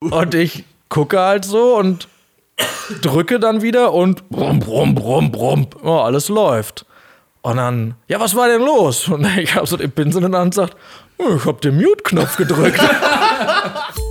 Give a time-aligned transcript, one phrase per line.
[0.00, 2.08] Und ich gucke halt so und
[3.02, 5.66] drücke dann wieder und brumm, brumm, brumm, brumm.
[5.82, 6.86] Oh, alles läuft.
[7.42, 9.08] Und dann, ja, was war denn los?
[9.08, 10.76] Und ich habe so den Pinsel in der Hand und sagt,
[11.18, 12.80] oh, ich habe den Mute-Knopf gedrückt.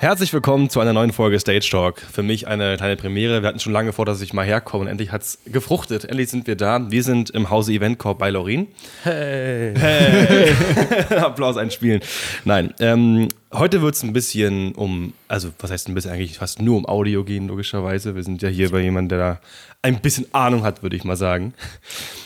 [0.00, 1.98] Herzlich willkommen zu einer neuen Folge Stage Talk.
[2.00, 3.42] Für mich eine kleine Premiere.
[3.42, 6.04] Wir hatten schon lange vor, dass ich mal herkomme und endlich hat es gefruchtet.
[6.04, 6.88] Endlich sind wir da.
[6.88, 8.68] Wir sind im Hause Event Corp bei Lorin.
[9.02, 9.74] Hey.
[9.76, 10.52] Hey.
[11.18, 12.00] Applaus einspielen.
[12.44, 16.62] Nein, ähm, heute wird es ein bisschen um, also was heißt ein bisschen eigentlich fast
[16.62, 18.14] nur um Audio gehen, logischerweise.
[18.14, 19.40] Wir sind ja hier bei jemandem, der da
[19.82, 21.54] ein bisschen Ahnung hat, würde ich mal sagen.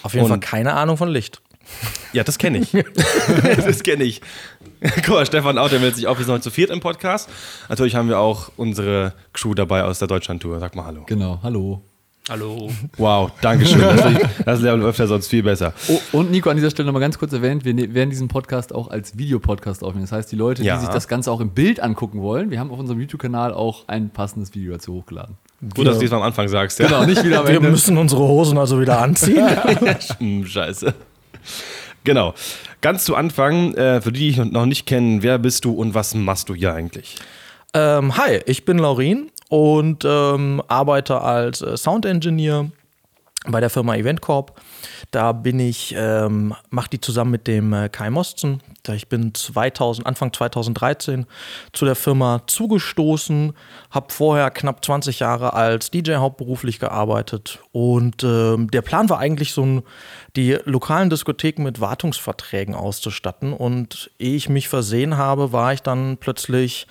[0.02, 1.40] Auf jeden Und- Fall keine Ahnung von Licht.
[2.12, 2.72] Ja, das kenne ich.
[3.56, 4.20] das kenne ich.
[4.96, 7.28] Guck mal, Stefan auch, der meldet sich auf, wir sind heute zu viert im Podcast.
[7.68, 10.58] Natürlich haben wir auch unsere Crew dabei aus der Deutschlandtour.
[10.60, 11.02] Sag mal Hallo.
[11.06, 11.82] Genau, hallo.
[12.28, 12.70] Hallo.
[12.98, 13.80] Wow, Dankeschön.
[13.80, 14.04] Das,
[14.44, 15.72] das läuft ja sonst viel besser.
[15.88, 18.72] Oh, und Nico, an dieser Stelle nochmal ganz kurz erwähnt, wir ne- werden diesen Podcast
[18.72, 20.04] auch als Videopodcast aufnehmen.
[20.04, 20.76] Das heißt, die Leute, Ja.
[20.76, 23.88] die sich das Ganze auch im Bild angucken wollen, wir haben auf unserem YouTube-Kanal auch
[23.88, 25.36] ein passendes Video dazu hochgeladen.
[25.74, 26.78] Gut, dass du diesmal am Anfang sagst.
[26.78, 26.86] Ja.
[26.86, 27.70] Genau, nicht wieder am Wir Ende.
[27.70, 29.44] müssen unsere Hosen also wieder anziehen.
[30.18, 30.94] Hm, Scheiße.
[32.04, 32.34] Genau.
[32.80, 35.94] Ganz zu Anfang, äh, für die, die dich noch nicht kennen, wer bist du und
[35.94, 37.18] was machst du hier eigentlich?
[37.74, 42.70] ähm, hi, ich bin Laurin und ähm, arbeite als äh, Sound Engineer
[43.46, 44.60] bei der Firma Event Corp.
[45.10, 48.60] Da bin ich, ähm, mache die zusammen mit dem äh, Kai Mosten.
[48.88, 51.26] Ich bin 2000, Anfang 2013
[51.72, 53.52] zu der Firma zugestoßen,
[53.90, 59.52] habe vorher knapp 20 Jahre als DJ hauptberuflich gearbeitet und ähm, der Plan war eigentlich
[59.52, 59.82] so ein,
[60.34, 66.16] die lokalen Diskotheken mit Wartungsverträgen auszustatten und ehe ich mich versehen habe, war ich dann
[66.16, 66.88] plötzlich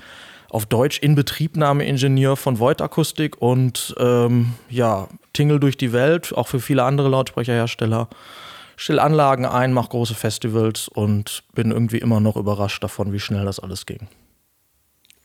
[0.49, 6.59] auf Deutsch Inbetriebnahmeingenieur von Void Akustik und ähm, ja, tingle durch die Welt, auch für
[6.59, 8.07] viele andere Lautsprecherhersteller.
[8.81, 13.45] Stell Anlagen ein, mach große Festivals und bin irgendwie immer noch überrascht davon, wie schnell
[13.45, 14.07] das alles ging.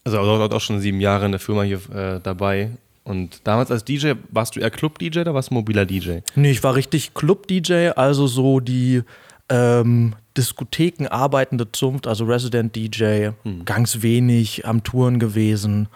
[0.05, 2.73] Also du auch schon sieben Jahre in der Firma hier äh, dabei.
[3.03, 6.19] Und damals als DJ, warst du eher Club-DJ oder warst du mobiler DJ?
[6.35, 9.05] Nee, ich war richtig Club-DJ, also so die
[9.49, 13.31] ähm, Diskotheken arbeitende Zunft, also Resident DJ,
[13.65, 15.89] ganz wenig am Touren gewesen.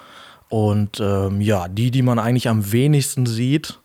[0.48, 3.80] Und ähm, ja, die, die man eigentlich am wenigsten sieht.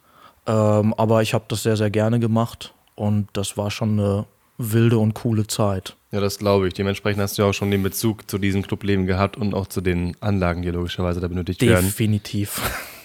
[0.48, 2.72] Ähm, aber ich habe das sehr, sehr gerne gemacht.
[2.96, 4.26] Und das war schon eine
[4.58, 5.96] wilde und coole Zeit.
[6.12, 6.74] Ja, das glaube ich.
[6.74, 9.82] Dementsprechend hast du ja auch schon den Bezug zu diesem Clubleben gehabt und auch zu
[9.82, 11.86] den Anlagen, die logischerweise da benötigt werden.
[11.86, 12.62] Definitiv.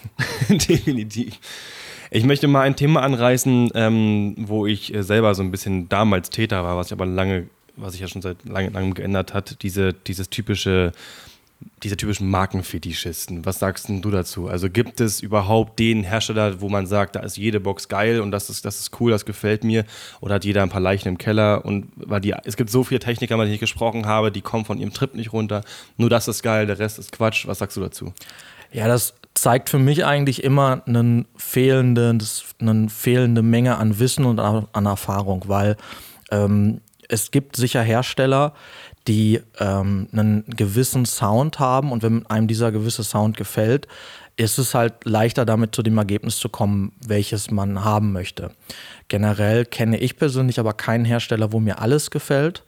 [0.48, 1.38] Definitiv.
[2.12, 6.30] Ich möchte mal ein Thema anreißen, ähm, wo ich äh, selber so ein bisschen damals
[6.30, 7.46] Täter war, was sich aber lange,
[7.76, 10.92] was sich ja schon seit langem, langem geändert hat, diese, dieses typische,
[11.82, 13.44] diese typischen Markenfetischisten.
[13.46, 14.48] Was sagst du dazu?
[14.48, 18.30] Also gibt es überhaupt den Hersteller, wo man sagt, da ist jede Box geil und
[18.30, 19.84] das ist, das ist cool, das gefällt mir?
[20.20, 21.64] Oder hat jeder ein paar Leichen im Keller?
[21.64, 24.64] Und weil die, es gibt so viele Techniker, mit denen ich gesprochen habe, die kommen
[24.64, 25.62] von ihrem Trip nicht runter.
[25.96, 27.46] Nur das ist geil, der Rest ist Quatsch.
[27.46, 28.12] Was sagst du dazu?
[28.72, 32.22] Ja, das zeigt für mich eigentlich immer einen fehlenden,
[32.60, 35.76] eine fehlende Menge an Wissen und an an Erfahrung, weil
[36.30, 38.54] ähm, es gibt sicher Hersteller,
[39.08, 43.88] die ähm, einen gewissen Sound haben und wenn einem dieser gewisse Sound gefällt,
[44.36, 48.52] ist es halt leichter damit zu dem Ergebnis zu kommen, welches man haben möchte.
[49.08, 52.64] Generell kenne ich persönlich aber keinen Hersteller, wo mir alles gefällt.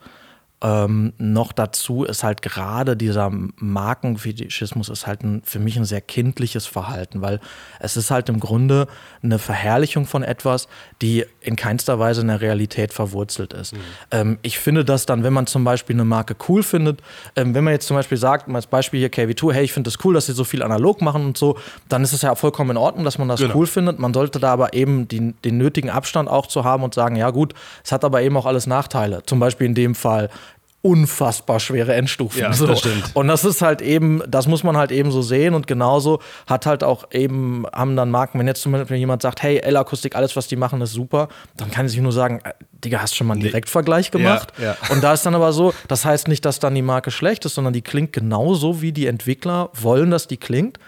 [0.63, 6.01] Ähm, noch dazu ist halt gerade dieser Markenfetischismus ist halt ein, für mich ein sehr
[6.01, 7.41] kindliches Verhalten, weil
[7.81, 8.87] es ist halt im Grunde
[9.23, 10.69] eine Verherrlichung von etwas,
[11.01, 13.75] die in keinster Weise in der Realität verwurzelt ist.
[14.11, 17.03] Ähm, ich finde das dann, wenn man zum Beispiel eine Marke cool findet,
[17.37, 20.05] ähm, wenn man jetzt zum Beispiel sagt, als Beispiel hier KV2, hey, ich finde das
[20.05, 21.59] cool, dass sie so viel analog machen und so,
[21.89, 23.57] dann ist es ja vollkommen in Ordnung, dass man das Genau.
[23.57, 23.99] cool findet.
[23.99, 27.31] Man sollte da aber eben die, den nötigen Abstand auch zu haben und sagen, ja
[27.31, 29.23] gut, es hat aber eben auch alles Nachteile.
[29.27, 30.29] Zum Beispiel in dem Fall
[30.83, 32.41] unfassbar schwere Endstufen.
[32.41, 32.67] Ja, so.
[32.67, 33.11] das stimmt.
[33.15, 36.67] Und das ist halt eben, das muss man halt eben so sehen und genauso hat
[36.67, 40.35] halt auch eben, haben dann Marken, wenn jetzt zum Beispiel jemand sagt, hey, L-Akustik, alles,
[40.35, 42.53] was die machen, ist super, dann kann ich nur sagen, äh,
[42.85, 44.53] Digga, hast schon mal einen Direktvergleich gemacht?
[44.61, 44.77] ja.
[44.91, 47.55] Und da ist dann aber so, das heißt nicht, dass dann die Marke schlecht ist,
[47.55, 50.79] sondern die klingt genauso, wie die Entwickler wollen, dass die klingt.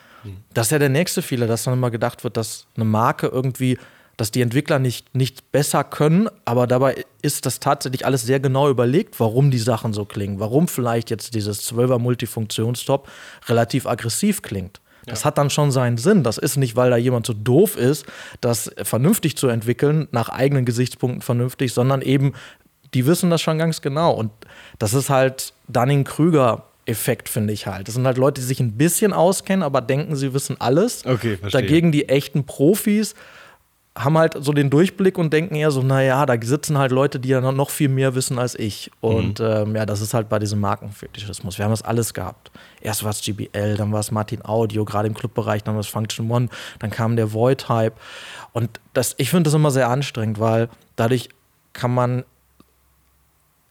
[0.55, 3.79] Das ist ja der nächste Fehler, dass dann immer gedacht wird, dass eine Marke irgendwie,
[4.17, 8.69] dass die Entwickler nicht, nicht besser können, aber dabei ist das tatsächlich alles sehr genau
[8.69, 13.09] überlegt, warum die Sachen so klingen, warum vielleicht jetzt dieses 12er Multifunktionstop
[13.49, 14.81] relativ aggressiv klingt.
[15.07, 16.23] Das hat dann schon seinen Sinn.
[16.23, 18.07] Das ist nicht, weil da jemand so doof ist,
[18.41, 22.33] das vernünftig zu entwickeln, nach eigenen Gesichtspunkten vernünftig, sondern eben,
[22.95, 24.13] die wissen das schon ganz genau.
[24.13, 24.31] Und
[24.79, 26.65] das ist halt Dunning-Krüger.
[26.87, 27.89] Effekt finde ich halt.
[27.89, 31.07] Das sind halt Leute, die sich ein bisschen auskennen, aber denken, sie wissen alles.
[31.07, 31.63] Okay, verstehe.
[31.63, 33.15] Dagegen die echten Profis
[33.97, 37.29] haben halt so den Durchblick und denken eher so, naja, da sitzen halt Leute, die
[37.29, 38.91] ja noch viel mehr wissen als ich.
[39.01, 39.47] Und mhm.
[39.47, 41.59] ähm, ja, das ist halt bei diesem Markenfetischismus.
[41.59, 42.51] Wir haben das alles gehabt.
[42.81, 45.87] Erst war es GBL, dann war es Martin Audio, gerade im Clubbereich, dann war es
[45.87, 46.49] Function One,
[46.81, 47.95] dann kam der Void-Hype.
[48.53, 51.29] Und das, ich finde das immer sehr anstrengend, weil dadurch
[51.73, 52.25] kann man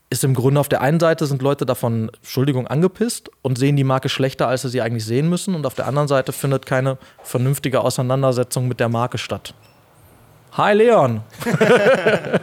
[0.10, 3.84] ist im Grunde auf der einen Seite sind Leute davon, Entschuldigung, angepisst und sehen die
[3.84, 5.56] Marke schlechter, als sie sie eigentlich sehen müssen.
[5.56, 9.56] Und auf der anderen Seite findet keine vernünftige Auseinandersetzung mit der Marke statt.
[10.56, 11.22] Hi Leon.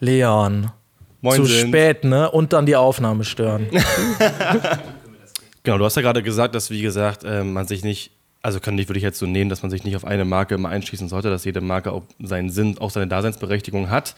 [0.00, 0.70] Leon.
[1.20, 1.68] Moin Zu sind.
[1.68, 2.30] spät, ne?
[2.30, 3.66] Und dann die Aufnahme stören.
[5.62, 8.78] genau, du hast ja gerade gesagt, dass, wie gesagt, äh, man sich nicht, also kann
[8.78, 11.10] ich, würde ich jetzt so nehmen, dass man sich nicht auf eine Marke immer einschließen
[11.10, 14.14] sollte, dass jede Marke auch seinen Sinn, auch seine Daseinsberechtigung hat.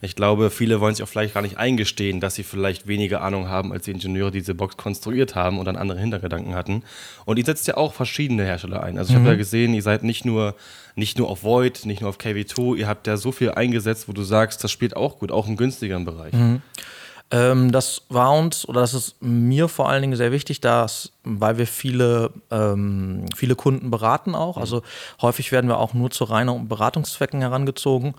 [0.00, 3.48] Ich glaube, viele wollen sich auch vielleicht gar nicht eingestehen, dass sie vielleicht weniger Ahnung
[3.48, 6.84] haben als die Ingenieure, die diese Box konstruiert haben und dann andere Hintergedanken hatten.
[7.24, 8.96] Und ihr setzt ja auch verschiedene Hersteller ein.
[8.96, 9.22] Also ich mhm.
[9.22, 10.54] habe ja gesehen, ihr seid nicht nur,
[10.98, 14.12] nicht nur auf Void, nicht nur auf KV2, ihr habt ja so viel eingesetzt, wo
[14.12, 16.32] du sagst, das spielt auch gut, auch im günstigeren Bereich.
[16.32, 16.60] Mhm.
[17.30, 21.58] Ähm, das war uns, oder das ist mir vor allen Dingen sehr wichtig, dass, weil
[21.58, 24.56] wir viele, ähm, viele Kunden beraten auch.
[24.56, 24.62] Mhm.
[24.62, 24.82] Also
[25.22, 28.14] häufig werden wir auch nur zu reinen Beratungszwecken herangezogen.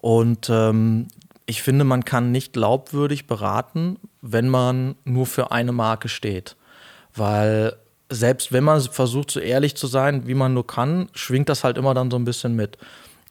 [0.00, 1.08] Und ähm,
[1.46, 6.56] ich finde, man kann nicht glaubwürdig beraten, wenn man nur für eine Marke steht.
[7.14, 7.74] Weil
[8.10, 11.78] selbst wenn man versucht, so ehrlich zu sein, wie man nur kann, schwingt das halt
[11.78, 12.78] immer dann so ein bisschen mit.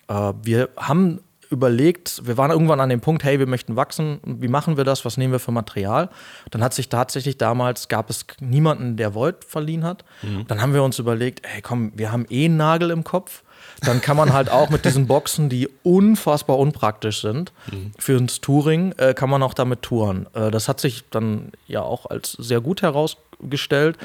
[0.07, 1.19] Äh, wir haben
[1.50, 5.06] überlegt, wir waren irgendwann an dem Punkt, hey, wir möchten wachsen, wie machen wir das,
[5.06, 6.09] was nehmen wir für Material?
[6.51, 10.03] Dann hat sich tatsächlich damals, gab es niemanden, der Volt verliehen hat.
[10.21, 10.45] Mhm.
[10.47, 13.44] Dann haben wir uns überlegt, hey komm, wir haben eh einen Nagel im Kopf,
[13.81, 17.91] dann kann man halt auch mit diesen Boxen, die unfassbar unpraktisch sind, mhm.
[17.97, 20.27] für ins Touring, äh, kann man auch damit touren.
[20.33, 23.97] Äh, das hat sich dann ja auch als sehr gut herausgestellt.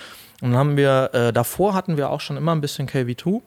[0.43, 3.41] Und dann haben wir, äh, davor hatten wir auch schon immer ein bisschen KV2.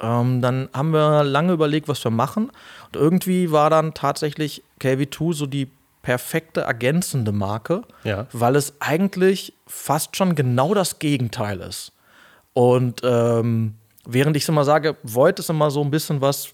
[0.00, 2.50] Ähm, dann haben wir lange überlegt, was wir machen.
[2.86, 5.70] Und irgendwie war dann tatsächlich KV2 so die
[6.02, 8.26] perfekte ergänzende Marke, ja.
[8.32, 11.92] weil es eigentlich fast schon genau das Gegenteil ist.
[12.52, 13.76] Und ähm,
[14.06, 16.48] Während ich immer sage, Void ist immer so ein bisschen was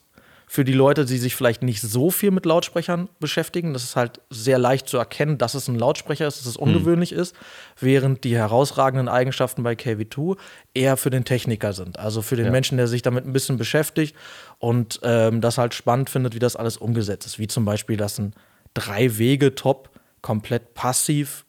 [0.48, 3.72] für die Leute, die sich vielleicht nicht so viel mit Lautsprechern beschäftigen.
[3.72, 7.10] Das ist halt sehr leicht zu erkennen, dass es ein Lautsprecher ist, dass es ungewöhnlich
[7.10, 7.18] hm.
[7.18, 7.34] ist,
[7.80, 10.36] während die herausragenden Eigenschaften bei KV2
[10.72, 11.98] eher für den Techniker sind.
[11.98, 12.52] Also für den ja.
[12.52, 14.14] Menschen, der sich damit ein bisschen beschäftigt
[14.58, 17.38] und ähm, das halt spannend findet, wie das alles umgesetzt ist.
[17.40, 18.32] Wie zum Beispiel, dass ein
[18.74, 19.90] Drei-Wege-Top
[20.22, 21.44] komplett passiv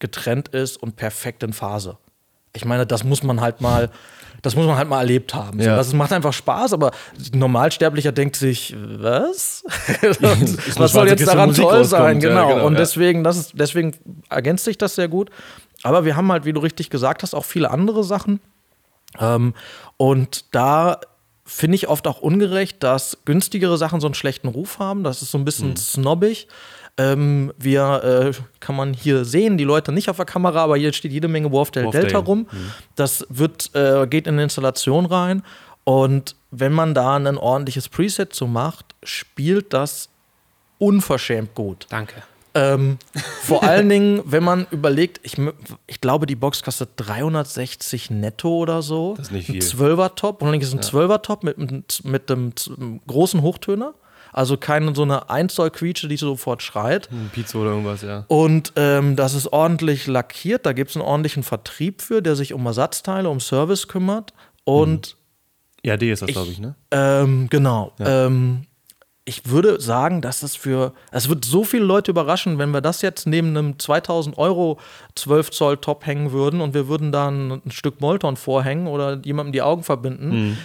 [0.00, 1.98] getrennt ist und perfekt in Phase.
[2.58, 3.90] Ich meine, das muss man halt mal
[4.42, 5.60] das muss man halt mal erlebt haben.
[5.60, 5.76] Ja.
[5.76, 6.92] das macht einfach Spaß, aber
[7.32, 9.64] Normalsterblicher denkt sich, was?
[10.76, 12.20] was soll jetzt daran toll sein?
[12.20, 12.48] Genau.
[12.48, 12.66] Ja, genau.
[12.66, 13.94] Und deswegen, das ist, deswegen
[14.30, 15.30] ergänzt sich das sehr gut.
[15.82, 18.40] Aber wir haben halt, wie du richtig gesagt hast, auch viele andere Sachen.
[19.18, 19.54] Ähm,
[19.96, 21.00] und da
[21.44, 25.02] finde ich oft auch ungerecht, dass günstigere Sachen so einen schlechten Ruf haben.
[25.02, 25.76] Das ist so ein bisschen mhm.
[25.76, 26.46] snobbig.
[26.98, 30.92] Ähm, wir äh, kann man hier sehen, die Leute nicht auf der Kamera, aber hier
[30.92, 32.06] steht jede Menge Warfdale Warfdale.
[32.06, 32.48] Delta rum.
[32.50, 32.72] Mhm.
[32.96, 35.44] Das wird, äh, geht in eine Installation rein.
[35.84, 40.08] Und wenn man da ein ordentliches Preset so macht, spielt das
[40.78, 41.86] unverschämt gut.
[41.88, 42.22] Danke.
[42.54, 42.98] Ähm,
[43.42, 45.36] vor allen Dingen, wenn man überlegt, ich,
[45.86, 49.14] ich glaube, die Box kostet 360 netto oder so.
[49.16, 49.56] Das ist nicht viel.
[49.56, 50.42] Ein 12er Top.
[50.42, 50.88] Und dann ist ein ja.
[50.88, 52.52] 12er Top mit, mit, mit einem
[53.06, 53.94] großen Hochtöner.
[54.32, 57.08] Also keine so eine 1 Zoll Quietsche, die sofort schreit.
[57.10, 58.24] Ein Pizza oder irgendwas, ja.
[58.28, 60.66] Und ähm, das ist ordentlich lackiert.
[60.66, 64.32] Da gibt es einen ordentlichen Vertrieb für, der sich um Ersatzteile, um Service kümmert.
[64.64, 65.16] Und.
[65.84, 66.74] Ja, die ist das, glaube ich, ne?
[66.90, 67.92] Ähm, genau.
[67.98, 68.26] Ja.
[68.26, 68.66] Ähm,
[69.28, 73.02] ich würde sagen, dass es für, es wird so viele Leute überraschen, wenn wir das
[73.02, 74.80] jetzt neben einem 2000 Euro
[75.16, 79.20] 12 Zoll Top hängen würden und wir würden da ein, ein Stück Molton vorhängen oder
[79.22, 80.28] jemandem die Augen verbinden.
[80.30, 80.58] Mhm.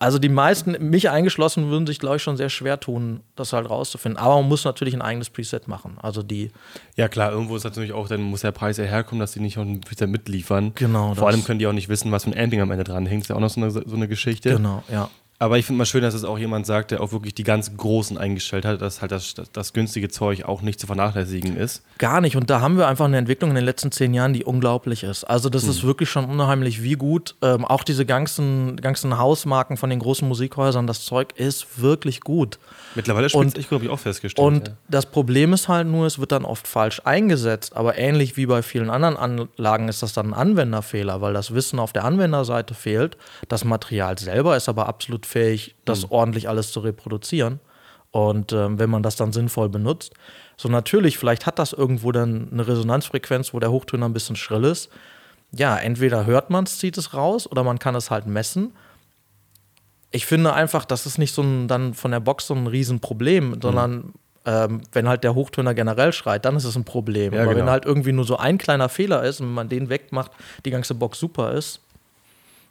[0.00, 3.68] Also die meisten, mich eingeschlossen, würden sich, glaube ich, schon sehr schwer tun, das halt
[3.68, 4.16] rauszufinden.
[4.16, 5.96] Aber man muss natürlich ein eigenes Preset machen.
[6.00, 6.52] Also die.
[6.96, 9.58] Ja klar, irgendwo ist natürlich auch, dann muss der Preis ja herkommen, dass die nicht
[9.58, 10.72] auch ein Preset mitliefern.
[10.76, 11.14] Genau.
[11.14, 13.22] Vor allem können die auch nicht wissen, was für ein Amping am Ende dran hängt.
[13.22, 14.54] Ist ja auch noch so eine, so eine Geschichte.
[14.54, 15.10] Genau, ja.
[15.40, 17.76] Aber ich finde mal schön, dass es auch jemand sagt, der auch wirklich die ganz
[17.76, 21.84] Großen eingestellt hat, dass halt das, das, das, günstige Zeug auch nicht zu vernachlässigen ist.
[21.98, 22.34] Gar nicht.
[22.34, 25.22] Und da haben wir einfach eine Entwicklung in den letzten zehn Jahren, die unglaublich ist.
[25.22, 25.70] Also das hm.
[25.70, 27.36] ist wirklich schon unheimlich, wie gut.
[27.40, 32.58] Ähm, auch diese ganzen, ganzen Hausmarken von den großen Musikhäusern, das Zeug ist wirklich gut.
[32.96, 34.44] Mittlerweile spielt ich, glaube ich, auch festgestellt.
[34.44, 34.74] Und ja.
[34.88, 37.76] das Problem ist halt nur, es wird dann oft falsch eingesetzt.
[37.76, 41.78] Aber ähnlich wie bei vielen anderen Anlagen ist das dann ein Anwenderfehler, weil das Wissen
[41.78, 43.16] auf der Anwenderseite fehlt.
[43.48, 46.12] Das Material selber ist aber absolut fähig, das mhm.
[46.12, 47.60] ordentlich alles zu reproduzieren.
[48.10, 50.14] Und ähm, wenn man das dann sinnvoll benutzt.
[50.56, 54.64] So natürlich, vielleicht hat das irgendwo dann eine Resonanzfrequenz, wo der Hochtöner ein bisschen schrill
[54.64, 54.88] ist.
[55.52, 58.72] Ja, entweder hört man es, zieht es raus, oder man kann es halt messen.
[60.10, 63.60] ich finde einfach, das ist nicht so ein, dann von der Box so ein Riesenproblem,
[63.60, 64.14] sondern
[64.46, 67.34] ähm, wenn halt der Hochtöner generell schreit, dann ist es ein Problem.
[67.34, 67.66] Ja, Aber genau.
[67.66, 70.32] wenn halt irgendwie nur so ein kleiner Fehler ist und man den wegmacht,
[70.64, 71.80] die ganze Box super ist,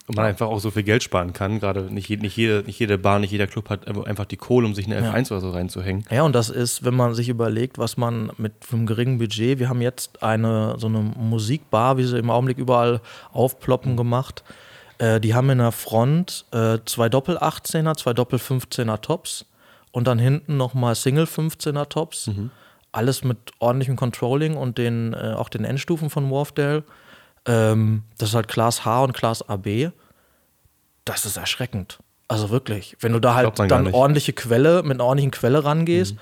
[0.07, 1.59] Und man einfach auch so viel Geld sparen kann.
[1.59, 4.73] Gerade nicht, nicht, jede, nicht jede Bar, nicht jeder Club hat einfach die Kohle, um
[4.73, 5.11] sich eine Ja.
[5.13, 6.05] F1 oder so reinzuhängen.
[6.09, 9.67] Ja, und das ist, wenn man sich überlegt, was man mit einem geringen Budget, wir
[9.67, 13.01] haben jetzt eine so eine Musikbar, wie sie im Augenblick überall
[13.33, 14.45] aufploppen gemacht.
[14.97, 19.45] Äh, die haben in der Front äh, zwei Doppel 18er, zwei Doppel 15er Tops
[19.91, 22.29] und dann hinten nochmal Single 15er Tops.
[22.93, 26.83] Alles mit ordentlichem Controlling und den, äh, auch den Endstufen von Wharfdale.
[27.47, 29.91] Ähm, das ist halt Class H und Class AB.
[31.05, 31.99] Das ist erschreckend.
[32.27, 32.97] Also wirklich.
[32.99, 36.19] Wenn du da halt dann ordentliche Quelle, mit einer ordentlichen Quelle rangehst, Mhm.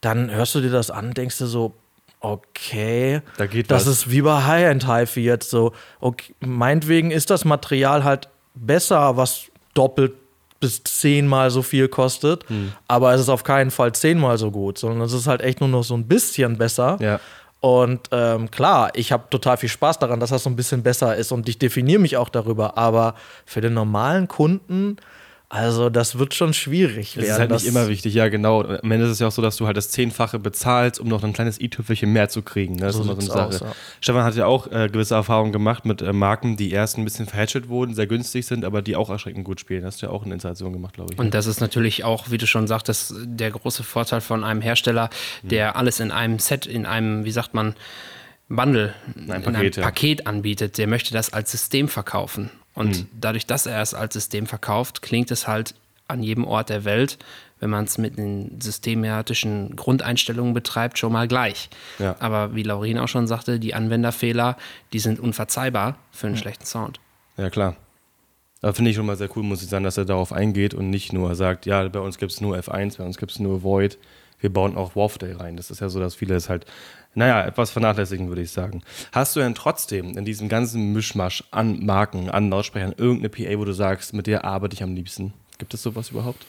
[0.00, 1.74] dann hörst du dir das an, denkst du so,
[2.20, 3.92] okay, Da geht das was.
[3.98, 5.72] ist wie bei High-End-HiFi jetzt so.
[6.00, 9.42] Okay, meinetwegen ist das Material halt besser, was
[9.74, 10.12] doppelt
[10.60, 12.72] bis zehnmal so viel kostet, Mhm.
[12.88, 15.68] aber es ist auf keinen Fall zehnmal so gut, sondern es ist halt echt nur
[15.68, 16.96] noch so ein bisschen besser.
[17.00, 17.20] Ja.
[17.64, 21.16] Und ähm, klar, ich habe total viel Spaß daran, dass das so ein bisschen besser
[21.16, 22.76] ist und ich definiere mich auch darüber.
[22.76, 23.14] Aber
[23.46, 24.98] für den normalen Kunden,
[25.54, 27.32] also das wird schon schwierig Das werden.
[27.32, 28.62] ist halt das, nicht immer wichtig, ja genau.
[28.62, 31.22] Am Ende ist es ja auch so, dass du halt das Zehnfache bezahlst, um noch
[31.22, 32.74] ein kleines i-Tüpfelchen mehr zu kriegen.
[32.74, 32.86] ne?
[32.86, 33.64] Das So ist immer so eine Sache.
[33.66, 33.76] aus, ja.
[34.00, 37.26] Stefan hat ja auch äh, gewisse Erfahrungen gemacht mit äh, Marken, die erst ein bisschen
[37.26, 39.84] verhätschelt wurden, sehr günstig sind, aber die auch erschreckend gut spielen.
[39.84, 41.18] Hast du ja auch eine Installation gemacht, glaube ich.
[41.20, 45.08] Und das ist natürlich auch, wie du schon sagtest, der große Vorteil von einem Hersteller,
[45.42, 47.74] der alles in einem Set, in einem, wie sagt man,
[48.48, 49.82] Bundle, in Paket, einem ja.
[49.82, 50.78] Paket anbietet.
[50.78, 52.50] Der möchte das als System verkaufen.
[52.74, 55.74] Und dadurch, dass er es als System verkauft, klingt es halt
[56.08, 57.18] an jedem Ort der Welt,
[57.60, 61.70] wenn man es mit den systematischen Grundeinstellungen betreibt, schon mal gleich.
[61.98, 62.16] Ja.
[62.18, 64.56] Aber wie Laurin auch schon sagte, die Anwenderfehler,
[64.92, 67.00] die sind unverzeihbar für einen schlechten Sound.
[67.36, 67.76] Ja, klar.
[68.60, 70.90] Aber finde ich schon mal sehr cool, muss ich sagen, dass er darauf eingeht und
[70.90, 73.62] nicht nur sagt, ja, bei uns gibt es nur F1, bei uns gibt es nur
[73.62, 73.98] Void.
[74.44, 75.56] Wir bauen auch Wharfdale rein.
[75.56, 76.66] Das ist ja so, dass viele es halt,
[77.14, 78.82] naja, etwas vernachlässigen, würde ich sagen.
[79.10, 83.64] Hast du denn trotzdem in diesem ganzen Mischmasch an Marken, an Lautsprechern irgendeine PA, wo
[83.64, 85.32] du sagst, mit der arbeite ich am liebsten?
[85.56, 86.44] Gibt es sowas überhaupt?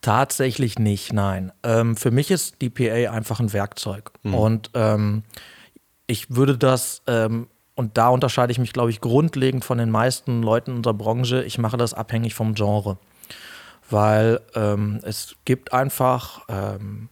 [0.00, 1.52] Tatsächlich nicht, nein.
[1.64, 4.10] Ähm, für mich ist die PA einfach ein Werkzeug.
[4.32, 5.24] Und ähm,
[6.06, 10.42] ich würde das, ähm, und da unterscheide ich mich, glaube ich, grundlegend von den meisten
[10.42, 12.96] Leuten in unserer Branche, ich mache das abhängig vom Genre.
[13.90, 17.08] Weil ähm, es gibt einfach, ähm,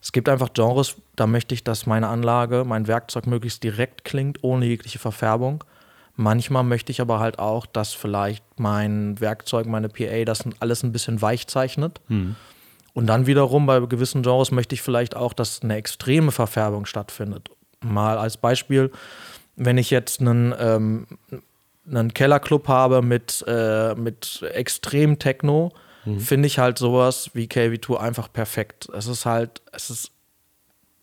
[0.00, 4.42] es gibt einfach Genres, da möchte ich, dass meine Anlage, mein Werkzeug möglichst direkt klingt,
[4.42, 5.62] ohne jegliche Verfärbung.
[6.16, 10.92] Manchmal möchte ich aber halt auch, dass vielleicht mein Werkzeug, meine PA, das alles ein
[10.92, 12.00] bisschen weich zeichnet.
[12.94, 17.48] Und dann wiederum bei gewissen Genres möchte ich vielleicht auch, dass eine extreme Verfärbung stattfindet.
[17.80, 18.90] Mal als Beispiel,
[19.56, 21.06] wenn ich jetzt einen, ähm,
[21.88, 25.72] einen Kellerclub habe mit, äh, mit extrem Techno,
[26.18, 28.88] finde ich halt sowas wie KV2 einfach perfekt.
[28.96, 30.10] Es ist halt, es ist,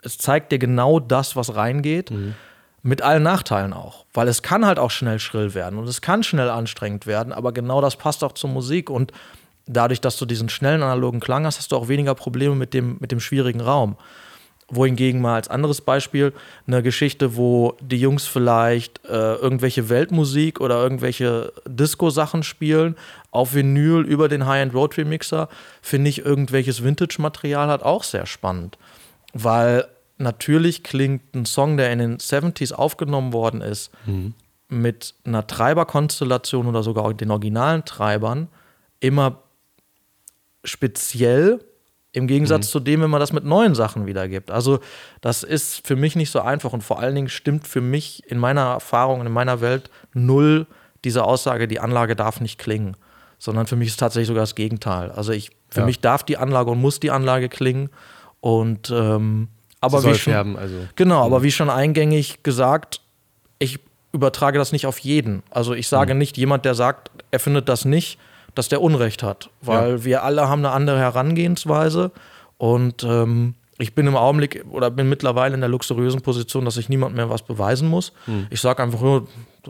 [0.02, 2.12] es zeigt dir genau das, was reingeht.
[2.82, 4.06] Mit allen Nachteilen auch.
[4.14, 7.52] Weil es kann halt auch schnell schrill werden und es kann schnell anstrengend werden, aber
[7.52, 8.90] genau das passt auch zur Musik.
[8.90, 9.12] Und
[9.66, 12.98] dadurch, dass du diesen schnellen analogen Klang hast, hast du auch weniger Probleme mit dem,
[13.00, 13.98] mit dem schwierigen Raum.
[14.72, 16.34] Wohingegen mal als anderes Beispiel
[16.68, 22.96] eine Geschichte, wo die Jungs vielleicht äh, irgendwelche Weltmusik oder irgendwelche Disco-Sachen spielen,
[23.32, 25.50] auf Vinyl über den High-End Rotary Mixer,
[25.82, 28.78] finde ich irgendwelches Vintage-Material halt auch sehr spannend.
[29.34, 33.92] Weil natürlich klingt ein Song, der in den 70s aufgenommen worden ist,
[34.68, 38.48] mit einer Treiberkonstellation oder sogar den originalen Treibern
[39.00, 39.42] immer
[40.64, 41.60] speziell
[42.12, 44.50] im Gegensatz zu dem, wenn man das mit neuen Sachen wiedergibt.
[44.50, 44.80] Also
[45.22, 48.40] das ist für mich nicht so einfach und vor allen Dingen stimmt für mich in
[48.40, 50.66] meiner Erfahrung, in meiner Welt null
[51.04, 52.98] diese Aussage, die Anlage darf nicht klingen,
[53.38, 55.12] sondern für mich ist tatsächlich sogar das Gegenteil.
[55.12, 55.86] Also ich, für Ja.
[55.86, 57.90] mich darf die Anlage und muss die Anlage klingen
[58.42, 59.48] und ähm,
[59.82, 60.76] aber wie schon, färben, also.
[60.96, 63.02] Genau, aber wie schon eingängig gesagt,
[63.60, 63.80] ich
[64.12, 65.44] übertrage das nicht auf jeden.
[65.52, 68.18] Also ich sage nicht, jemand, der sagt, er findet das nicht,
[68.56, 72.12] dass der Unrecht hat, weil wir alle haben eine andere Herangehensweise
[72.58, 76.90] und ähm, ich bin im Augenblick oder bin mittlerweile in der luxuriösen Position, dass ich
[76.90, 78.12] niemand mehr was beweisen muss.
[78.50, 79.22] Ich sage einfach, ja,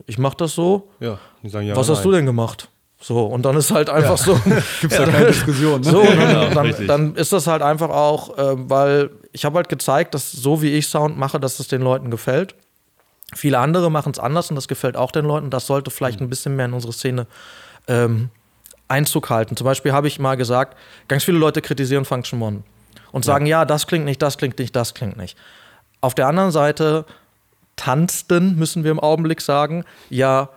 [0.08, 0.90] ich mache das so.
[1.00, 1.76] Ja, die sagen ja.
[1.76, 2.70] was hast du denn gemacht?
[3.02, 4.34] So, und dann ist halt einfach so.
[4.82, 5.82] Gibt es da keine Diskussion.
[5.82, 5.90] Ne?
[5.90, 9.70] So, dann, Genau, dann, dann ist das halt einfach auch, äh, weil ich habe halt
[9.70, 12.56] gezeigt, dass so wie ich Sound mache, dass es den Leuten gefällt.
[13.36, 15.50] Viele andere machen es anders und das gefällt auch den Leuten.
[15.50, 17.28] Das sollte vielleicht ein bisschen mehr in unsere Szene
[17.88, 18.32] ähm,
[18.90, 19.56] Einzug halten.
[19.56, 20.78] Zum Beispiel habe ich mal gesagt,
[21.08, 22.64] ganz viele Leute kritisieren Function One
[23.12, 23.66] und sagen, ja.
[23.66, 25.38] das klingt nicht, das klingt nicht, das klingt nicht.
[26.02, 27.06] Auf der anderen Seite
[27.76, 30.50] tanzten, müssen wir im Augenblick sagen, ja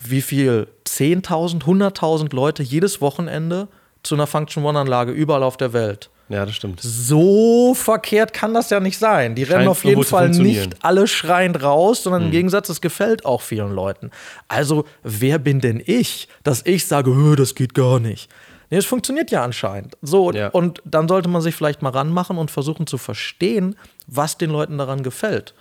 [0.00, 3.68] wie viel 10.000, 100.000 Leute jedes Wochenende
[4.02, 6.08] zu einer Function One-Anlage überall auf der Welt.
[6.30, 6.80] Ja, das stimmt.
[6.80, 9.34] So verkehrt kann das ja nicht sein.
[9.34, 13.24] Die rennen Scheint auf jeden Fall nicht alle schreiend raus, sondern im Gegensatz, es gefällt
[13.26, 14.12] auch vielen Leuten.
[14.46, 18.30] Also, wer bin denn ich, dass ich sage, "Hö, das geht gar nicht?
[18.70, 19.96] Nee, es funktioniert ja anscheinend.
[20.02, 20.48] So, Ja.
[20.50, 23.74] und dann sollte man sich vielleicht mal ranmachen und versuchen zu verstehen,
[24.06, 25.54] was den Leuten daran gefällt.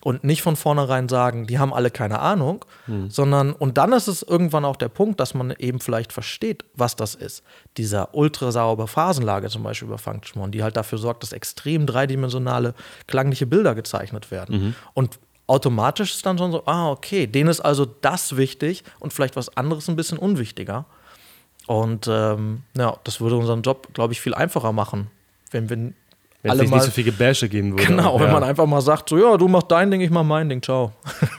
[0.00, 2.64] Und nicht von vornherein sagen, die haben alle keine Ahnung,
[3.08, 6.94] sondern, und dann ist es irgendwann auch der Punkt, dass man eben vielleicht versteht, was
[6.94, 7.42] das ist.
[7.76, 12.74] Dieser ultrasaubere Phasenlage zum Beispiel über Function One, die halt dafür sorgt, dass extrem dreidimensionale
[13.08, 14.54] klangliche Bilder gezeichnet werden.
[14.94, 19.34] Und automatisch ist dann schon so, ah, okay, denen ist also das wichtig und vielleicht
[19.34, 20.84] was anderes ein bisschen unwichtiger.
[21.66, 25.10] Und ähm, ja, das würde unseren Job, glaube ich, viel einfacher machen,
[25.50, 25.92] wenn wir
[26.48, 27.84] Wenn es alle nicht, mal nicht so viel Gebäsche geben würde.
[27.84, 28.32] Genau, wenn ja.
[28.32, 30.92] man einfach mal sagt, so ja, du machst dein Ding, ich mach mein Ding, ciao.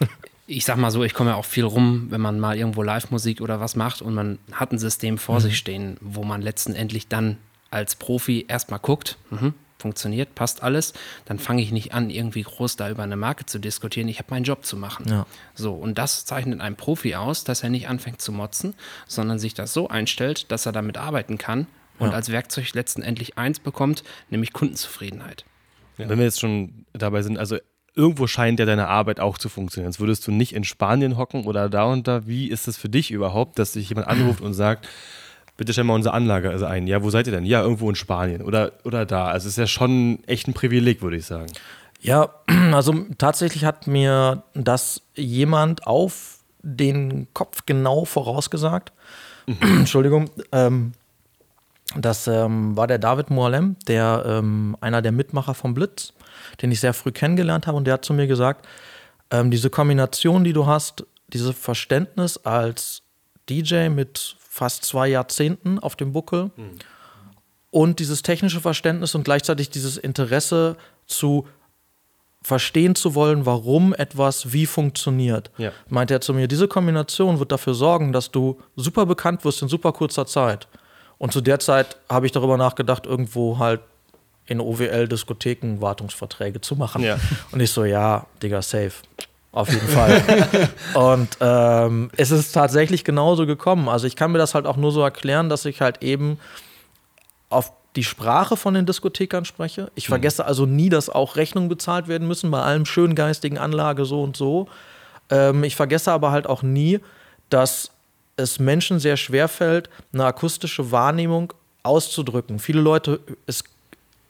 [0.48, 3.42] ich sag mal so, ich komme ja auch viel rum, wenn man mal irgendwo Live-Musik
[3.42, 7.38] oder was macht und man hat ein System vor sich stehen, wo man letztendlich dann
[7.72, 10.94] als Profi erstmal guckt, mhm, funktioniert, passt alles,
[11.25, 14.08] dann fange ich nicht an, irgendwie groß da über eine Marke zu diskutieren.
[14.08, 15.06] Ich habe meinen Job zu machen.
[15.08, 15.25] Ja.
[15.54, 18.74] So, und das zeichnet einen Profi aus, dass er nicht anfängt zu motzen,
[19.08, 21.68] sondern sich das so einstellt, dass er damit arbeiten kann
[22.00, 22.15] und Ja.
[22.15, 25.46] als Werkzeug letztendlich eins bekommt, nämlich Kundenzufriedenheit.
[25.98, 27.58] Wenn wir jetzt schon dabei sind, also
[27.94, 29.91] irgendwo scheint ja deine Arbeit auch zu funktionieren.
[29.91, 32.25] Jetzt würdest du nicht in Spanien hocken oder da und da.
[32.25, 34.88] Wie ist es für dich überhaupt, dass dich jemand anruft und sagt,
[35.58, 36.88] bitte stell mal unsere Anlage also ein.
[36.88, 37.44] Ja, wo seid ihr denn?
[37.44, 39.25] Ja, irgendwo in Spanien oder, oder da.
[39.27, 41.48] Also es ist ja schon echt ein Privileg, würde ich sagen.
[42.00, 42.29] Ja,
[42.72, 48.94] also tatsächlich hat mir das jemand auf den Kopf genau vorausgesagt.
[49.60, 50.29] Entschuldigung.
[50.53, 50.94] Ähm,
[51.96, 56.13] das ähm, war der David Moalem, der ähm, einer der Mitmacher vom Blitz,
[56.62, 57.77] den ich sehr früh kennengelernt habe.
[57.77, 58.67] Und der hat zu mir gesagt,
[59.31, 63.01] ähm, diese Kombination, die du hast, dieses Verständnis als
[63.50, 66.51] DJ mit fast zwei Jahrzehnten auf dem Buckel
[67.72, 71.48] und dieses technische Verständnis und gleichzeitig dieses Interesse zu
[72.41, 75.51] verstehen zu wollen, warum etwas wie funktioniert.
[75.58, 75.72] Ja.
[75.88, 79.67] Meinte er zu mir, diese Kombination wird dafür sorgen, dass du super bekannt wirst in
[79.67, 80.67] super kurzer Zeit.
[81.19, 83.82] Und zu der Zeit habe ich darüber nachgedacht, irgendwo halt
[84.47, 87.03] in OWL-Diskotheken Wartungsverträge zu machen.
[87.03, 87.19] Ja.
[87.51, 88.93] Und ich so, ja, Digga, safe.
[89.51, 90.69] Auf jeden Fall.
[90.93, 93.89] und ähm, es ist tatsächlich genauso gekommen.
[93.89, 96.39] Also ich kann mir das halt auch nur so erklären, dass ich halt eben
[97.49, 99.91] auf die Sprache von den Diskothekern spreche.
[99.95, 104.05] Ich vergesse also nie, dass auch Rechnungen bezahlt werden müssen bei allem schönen geistigen Anlage
[104.05, 104.67] so und so.
[105.29, 106.99] Ähm, ich vergesse aber halt auch nie,
[107.49, 107.91] dass
[108.39, 112.60] es Menschen sehr schwer fällt, eine akustische Wahrnehmung auszudrücken.
[112.60, 113.63] Viele Leute, es,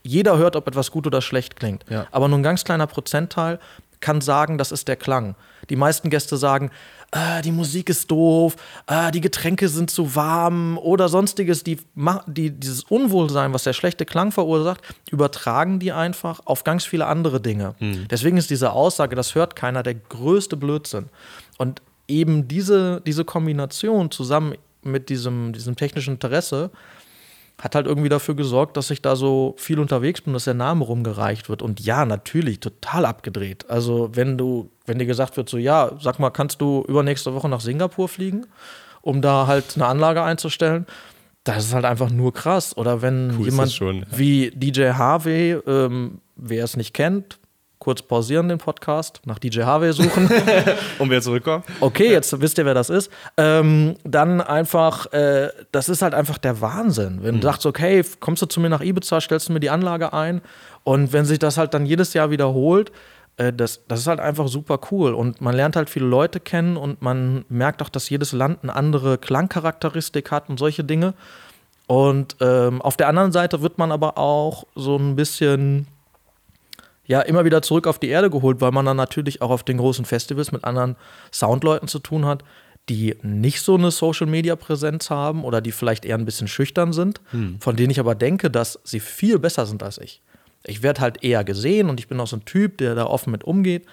[0.04, 1.86] jeder hört, ob etwas gut oder schlecht klingt.
[1.89, 2.08] Ja.
[2.12, 3.60] Aber nur ein ganz kleiner Prozentteil
[4.02, 5.36] kann sagen, das ist der Klang.
[5.69, 6.72] Die meisten Gäste sagen,
[7.12, 8.56] äh, die Musik ist doof,
[8.88, 11.63] äh, die Getränke sind zu warm oder sonstiges.
[11.63, 11.80] Die,
[12.28, 17.41] die, dieses Unwohlsein, was der schlechte Klang verursacht, übertragen die einfach auf ganz viele andere
[17.41, 17.76] Dinge.
[18.10, 21.10] Deswegen ist diese Aussage, das hört keiner, der größte Blödsinn.
[21.58, 26.72] Und eben diese, diese Kombination zusammen mit diesem, diesem technischen Interesse
[27.60, 30.86] hat halt irgendwie dafür gesorgt, dass ich da so viel unterwegs bin, dass der Name
[30.86, 31.62] rumgereicht wird.
[31.62, 33.69] Und ja, natürlich, total abgedreht.
[33.69, 37.50] Also, wenn du, wenn dir gesagt wird, so, ja, sag mal, kannst du übernächste Woche
[37.50, 38.45] nach Singapur fliegen,
[39.02, 40.86] um da halt eine Anlage einzustellen?
[41.43, 42.78] Das ist halt einfach nur krass.
[42.78, 44.06] Oder wenn Cool jemand schon, ja.
[44.12, 47.39] wie DJ Harvey, ähm, wer es nicht kennt,
[47.89, 50.30] kurz pausieren den Podcast, nach DJ Harvey suchen.
[50.99, 51.63] Und wir zurückkommen?
[51.80, 53.12] Okay, jetzt wisst ihr, wer das ist.
[53.36, 57.23] Ähm, dann einfach, äh, das ist halt einfach der Wahnsinn.
[57.23, 60.13] Wenn du sagst, okay, kommst du zu mir nach Ibiza, stellst du mir die Anlage
[60.13, 60.41] ein
[60.84, 62.91] und wenn sich das halt dann jedes Jahr wiederholt,
[63.38, 66.78] äh, das, das ist halt einfach super cool und man lernt halt viele Leute kennen
[66.78, 71.15] und man merkt auch, dass jedes Land eine andere Klangcharakteristik hat und solche Dinge.
[71.88, 75.88] Und ähm, auf der anderen Seite wird man aber auch so ein bisschen
[77.10, 79.78] ja immer wieder zurück auf die Erde geholt, weil man dann natürlich auch auf den
[79.78, 80.95] großen Festivals mit anderen
[81.34, 82.43] Soundleuten zu tun hat,
[82.88, 87.19] die nicht so eine Social-Media-Präsenz haben oder die vielleicht eher ein bisschen schüchtern sind,
[87.60, 90.22] von denen ich aber denke, dass sie viel besser sind als ich.
[90.63, 93.32] Ich werde halt eher gesehen und ich bin auch so ein Typ, der da offen
[93.32, 93.86] mit umgeht.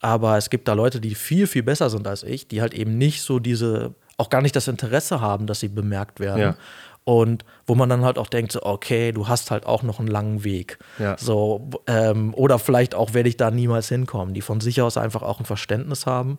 [0.00, 2.96] Aber es gibt da Leute, die viel, viel besser sind als ich, die halt eben
[2.98, 6.40] nicht so diese, auch gar nicht das Interesse haben, dass sie bemerkt werden.
[6.40, 6.56] Ja.
[7.04, 10.08] Und wo man dann halt auch denkt, so, okay, du hast halt auch noch einen
[10.08, 10.78] langen Weg.
[10.98, 11.16] Ja.
[11.18, 15.22] So, ähm, oder vielleicht auch werde ich da niemals hinkommen, die von sich aus einfach
[15.22, 16.38] auch ein Verständnis haben.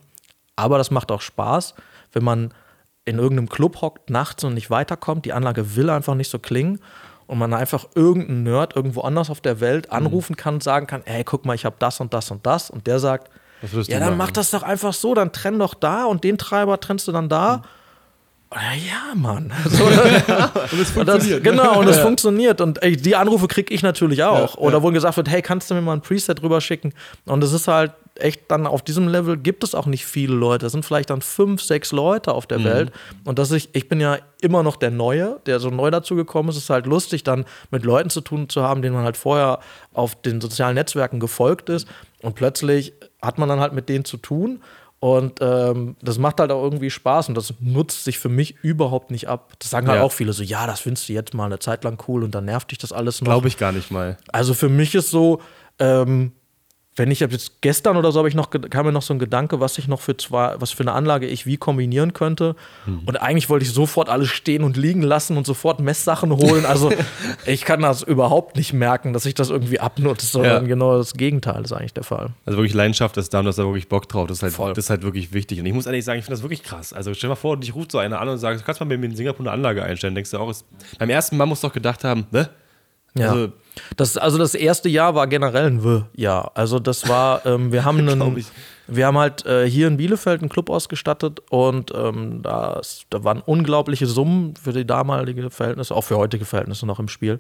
[0.55, 1.75] Aber das macht auch Spaß,
[2.13, 2.53] wenn man
[3.05, 6.79] in irgendeinem Club hockt nachts und nicht weiterkommt, die Anlage will einfach nicht so klingen
[7.27, 11.03] und man einfach irgendeinen Nerd irgendwo anders auf der Welt anrufen kann und sagen kann,
[11.05, 13.29] ey, guck mal, ich habe das und das und das und der sagt,
[13.61, 14.17] ja, dann machen?
[14.17, 17.29] mach das doch einfach so, dann trenn doch da und den Treiber trennst du dann
[17.29, 17.47] da.
[17.47, 17.61] Ja,
[18.61, 19.51] ja, Mann.
[19.69, 21.43] So, Und es und das, funktioniert.
[21.43, 21.51] ne?
[21.51, 22.61] genau, und es funktioniert.
[22.61, 24.55] Und ey, die Anrufe kriege ich natürlich auch.
[24.55, 24.83] Ja, Oder ja.
[24.83, 26.93] wo gesagt wird, hey, kannst du mir mal ein Preset rüber schicken?
[27.25, 30.67] Und es ist halt echt dann auf diesem Level gibt es auch nicht viele Leute.
[30.67, 32.47] Es sind vielleicht dann fünf, sechs Leute auf Mhm.
[32.47, 32.91] der Welt.
[33.25, 36.47] Und dass ich, ich bin ja immer noch der Neue, der so neu dazu gekommen
[36.47, 36.55] ist.
[36.55, 39.59] Es ist halt lustig, dann mit Leuten zu tun zu haben, denen man halt vorher
[39.91, 41.87] auf den sozialen Netzwerken gefolgt ist.
[42.21, 44.61] Und plötzlich hat man dann halt mit denen zu tun.
[45.05, 49.11] Und ähm, das macht halt auch irgendwie Spaß und das nutzt sich für mich überhaupt
[49.11, 49.53] nicht ab.
[49.59, 50.03] Das sagen halt Ja.
[50.03, 52.45] auch viele so, ja, das findest du jetzt mal eine Zeit lang cool und dann
[52.45, 53.27] nervt dich das alles noch.
[53.27, 54.17] Glaube ich gar nicht mal.
[54.31, 55.41] Also für mich ist so,
[55.77, 56.31] ähm,
[56.97, 59.59] wenn ich jetzt gestern oder so habe ich noch kam mir noch so ein Gedanke,
[59.59, 62.55] was ich noch für zwei, was für eine Anlage ich wie kombinieren könnte.
[63.05, 66.65] Und eigentlich wollte ich sofort alles stehen und liegen lassen und sofort Messsachen holen.
[66.65, 66.93] Also
[67.45, 70.67] ich kann das überhaupt nicht merken, dass ich das irgendwie abnutze, sondern Ja.
[70.69, 72.29] genau das Gegenteil ist eigentlich der Fall.
[72.45, 74.27] Also wirklich Leidenschaft ist da und du hast da wirklich Bock drauf.
[74.27, 74.73] Das ist halt, Voll.
[74.73, 75.59] das ist halt wirklich wichtig.
[75.59, 76.93] Und ich muss ehrlich sagen, ich finde das wirklich krass.
[76.93, 78.89] Also stell dir mal vor, dich ruft so einer an und sagt, kannst du mal
[78.89, 80.15] bei mir in Singapur eine Anlage einstellen.
[80.15, 80.65] Denkst du auch, ist,
[80.97, 82.49] beim ersten Mal musst du doch gedacht haben, ne?
[83.17, 83.31] Ja.
[83.31, 83.47] Also,
[83.97, 86.51] Das, also das erste Jahr war generell ein W-Jahr.
[86.55, 88.45] Also das war, ähm, wir haben einen,
[88.87, 93.41] wir haben halt äh, hier in Bielefeld einen Club ausgestattet und ähm, das, da waren
[93.41, 97.39] unglaubliche Summen für die damalige Verhältnisse, auch für heutige Verhältnisse noch im Spiel.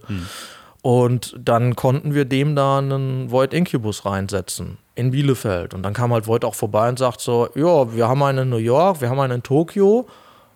[0.81, 5.73] Und dann konnten wir dem da einen Void Incubus reinsetzen in Bielefeld.
[5.73, 8.49] Und dann kam halt Void auch vorbei und sagt so, ja, wir haben einen in
[8.49, 10.07] New York, wir haben einen in Tokio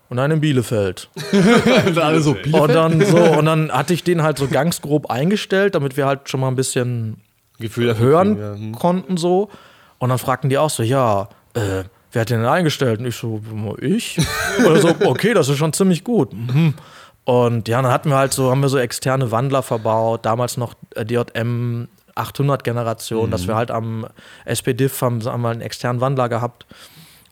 [0.10, 1.10] und einen in Bielefeld.
[1.32, 2.62] Und dann alle so, Bielefeld?
[2.62, 6.08] Und dann so, und dann hatte ich den halt so ganz grob eingestellt, damit wir
[6.08, 7.22] halt schon mal ein bisschen
[7.60, 8.56] Gefühl hören kriegen, ja.
[8.56, 8.76] Hm.
[8.76, 9.50] konnten so.
[10.00, 13.00] Und dann fragten die auch so, ja, äh, wer hat den denn eingestellt?
[13.00, 13.42] Und ich so,
[13.80, 14.18] ich?
[14.66, 16.34] Oder so, okay, das ist schon ziemlich gut.
[16.34, 16.74] Mhm.
[17.26, 20.74] Und ja, dann hatten wir halt so, haben wir so externe Wandler verbaut, damals noch
[20.96, 24.08] äh, DJM 800 Generation, dass wir halt am
[24.46, 26.66] SPDIF haben, haben wir einen externen Wandler gehabt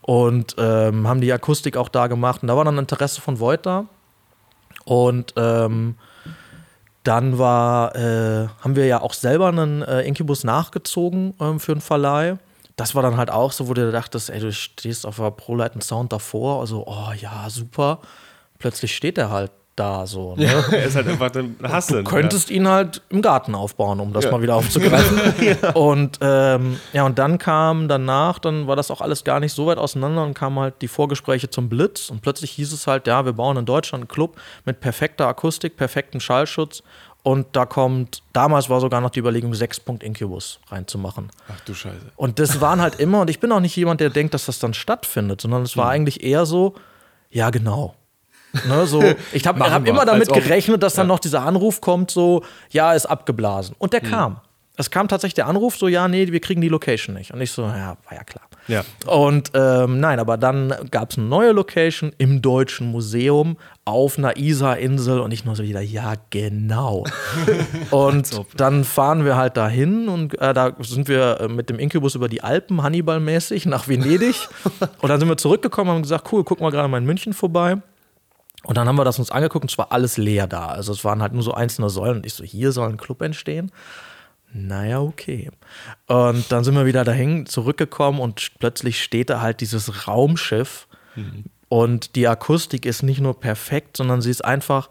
[0.07, 2.41] und ähm, haben die Akustik auch da gemacht.
[2.41, 3.87] Und da war dann Interesse von Void da.
[4.85, 5.95] Und ähm,
[7.03, 11.81] dann war, äh, haben wir ja auch selber einen äh, Incubus nachgezogen ähm, für einen
[11.81, 12.37] Verleih.
[12.77, 15.83] Das war dann halt auch so, wo du dachtest, ey, du stehst auf der ProLight
[15.83, 17.99] Sound davor, also, oh ja, super.
[18.59, 20.35] Plötzlich steht er halt da so.
[20.35, 20.45] Ne?
[20.71, 22.03] Er ist halt einfach ein Hassel.
[22.03, 25.19] Du könntest ihn halt im Garten aufbauen, um das mal wieder aufzugreifen.
[25.73, 29.67] Und ähm, ja, und dann kam danach, dann war das auch alles gar nicht so
[29.67, 33.25] weit auseinander und kamen halt die Vorgespräche zum Blitz und plötzlich hieß es halt, ja,
[33.25, 36.83] wir bauen in Deutschland einen Club mit perfekter Akustik, perfektem Schallschutz
[37.23, 41.29] und da kommt, damals war sogar noch die Überlegung, 6 Punkt Incubus reinzumachen.
[41.49, 42.13] Ach du Scheiße.
[42.15, 44.59] Und das waren halt immer, und ich bin auch nicht jemand, der denkt, dass das
[44.59, 46.75] dann stattfindet, sondern es war eigentlich eher so,
[47.29, 47.95] ja, genau.
[48.67, 52.43] Ne, so, ich habe hab immer damit gerechnet, dass dann noch dieser Anruf kommt, so,
[52.69, 53.75] ja, ist abgeblasen.
[53.77, 54.41] Und der kam.
[54.79, 57.33] Es kam tatsächlich der Anruf, so, ja, nee, wir kriegen die Location nicht.
[57.33, 58.43] Und ich so, ja, war ja klar.
[58.67, 58.83] Ja.
[59.07, 64.37] Und ähm, nein, aber dann gab es eine neue Location im Deutschen Museum auf einer
[64.37, 67.05] Isar-Insel und ich nur so wieder, ja, genau.
[67.91, 72.13] und dann fahren wir halt dahin und äh, da sind wir äh, mit dem Incubus
[72.13, 74.35] über die Alpen, Hannibal-mäßig, nach Venedig.
[75.01, 77.33] und dann sind wir zurückgekommen und haben gesagt, cool, gucken wir gerade mal in München
[77.33, 77.77] vorbei.
[78.67, 80.67] Und dann haben wir das uns angeguckt und es war alles leer da.
[80.67, 83.21] Also es waren halt nur so einzelne Säulen und ich so, hier soll ein Club
[83.21, 83.71] entstehen.
[84.51, 85.49] Naja, okay.
[86.07, 90.87] Und dann sind wir wieder dahin zurückgekommen und plötzlich steht da halt dieses Raumschiff.
[91.69, 94.89] Und die Akustik ist nicht nur perfekt, sondern sie ist einfach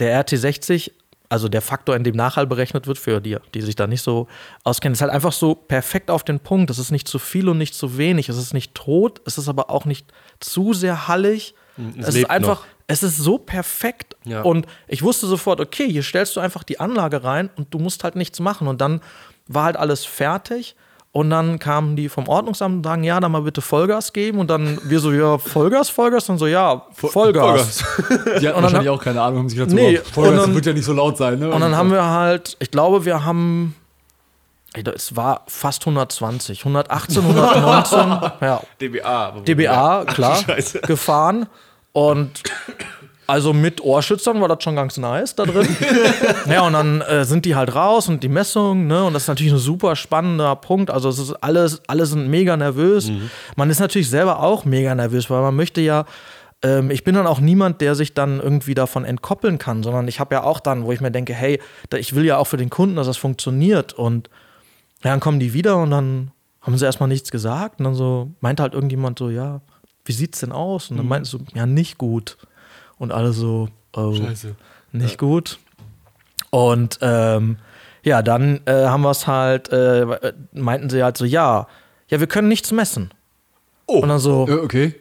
[0.00, 0.90] der RT60,
[1.28, 4.26] also der Faktor, in dem Nachhall berechnet wird, für die, die sich da nicht so
[4.64, 6.70] auskennen, ist halt einfach so perfekt auf den Punkt.
[6.70, 8.28] Es ist nicht zu viel und nicht zu wenig.
[8.28, 11.54] Es ist nicht tot, es ist aber auch nicht zu sehr hallig.
[11.98, 12.66] Es Es, ist einfach, noch.
[12.86, 14.16] es ist so perfekt.
[14.24, 14.42] Ja.
[14.42, 18.04] Und ich wusste sofort, okay, hier stellst du einfach die Anlage rein und du musst
[18.04, 18.68] halt nichts machen.
[18.68, 19.00] Und dann
[19.46, 20.74] war halt alles fertig.
[21.10, 24.38] Und dann kamen die vom Ordnungsamt und sagen, ja, dann mal bitte Vollgas geben.
[24.38, 26.26] Und dann wir so, ja, Vollgas, Vollgas.
[26.26, 27.82] Dann so, ja, Vollgas.
[27.98, 30.32] Die hatten Und dann wahrscheinlich hab- auch keine Ahnung, haben sich gedacht, Nee, so, Vollgas,
[30.40, 31.38] und dann- wird ja nicht so laut sein.
[31.38, 31.50] Ne?
[31.50, 33.74] Und dann haben wir halt, ich glaube, wir haben,
[34.94, 37.98] es war fast 120, 118, 119,
[38.42, 39.40] ja, DBA.
[39.46, 40.80] DBA, klar, Scheiße.
[40.82, 41.46] gefahren.
[41.92, 42.42] Und
[43.28, 45.68] also mit Ohrschützern war das schon ganz nice da drin.
[46.50, 49.04] ja, und dann äh, sind die halt raus und die Messung, ne?
[49.04, 50.90] Und das ist natürlich ein super spannender Punkt.
[50.90, 53.10] Also es ist alles, alle sind mega nervös.
[53.54, 56.06] Man ist natürlich selber auch mega nervös, weil man möchte ja.
[56.62, 60.20] Ähm, ich bin dann auch niemand, der sich dann irgendwie davon entkoppeln kann, sondern ich
[60.20, 61.60] habe ja auch dann, wo ich mir denke, hey,
[61.98, 63.92] ich will ja auch für den Kunden, dass das funktioniert.
[63.92, 64.30] Und
[65.04, 66.30] ja, dann kommen die wieder und dann
[66.62, 67.78] haben sie erstmal nichts gesagt.
[67.78, 69.60] Und dann so meinte halt irgendjemand so, ja,
[70.08, 70.90] wie sieht's denn aus?
[70.90, 72.36] Und dann meinten sie so, ja, nicht gut.
[72.98, 74.56] Und alle so, oh, Scheiße.
[74.92, 75.58] nicht gut.
[76.50, 77.58] Und ähm,
[78.02, 81.66] ja, dann äh, haben wir es halt, äh, meinten sie halt so, ja,
[82.08, 83.10] ja, wir können nichts messen.
[83.86, 84.00] Oh.
[84.00, 84.94] Und dann so, Äh, okay.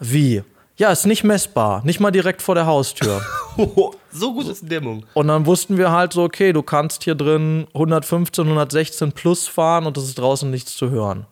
[0.00, 0.42] wie?
[0.76, 3.20] Ja, ist nicht messbar, nicht mal direkt vor der Haustür.
[4.10, 5.04] so gut ist die Dämmung.
[5.14, 9.86] Und dann wussten wir halt so, okay, du kannst hier drin 115, 116 plus fahren
[9.86, 11.26] und es ist draußen nichts zu hören.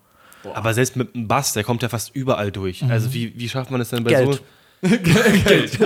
[0.55, 2.83] Aber selbst mit dem Bass, der kommt ja fast überall durch.
[2.85, 4.35] Also wie, wie schafft man das denn bei Geld.
[4.35, 4.41] so...
[4.89, 5.79] Geld.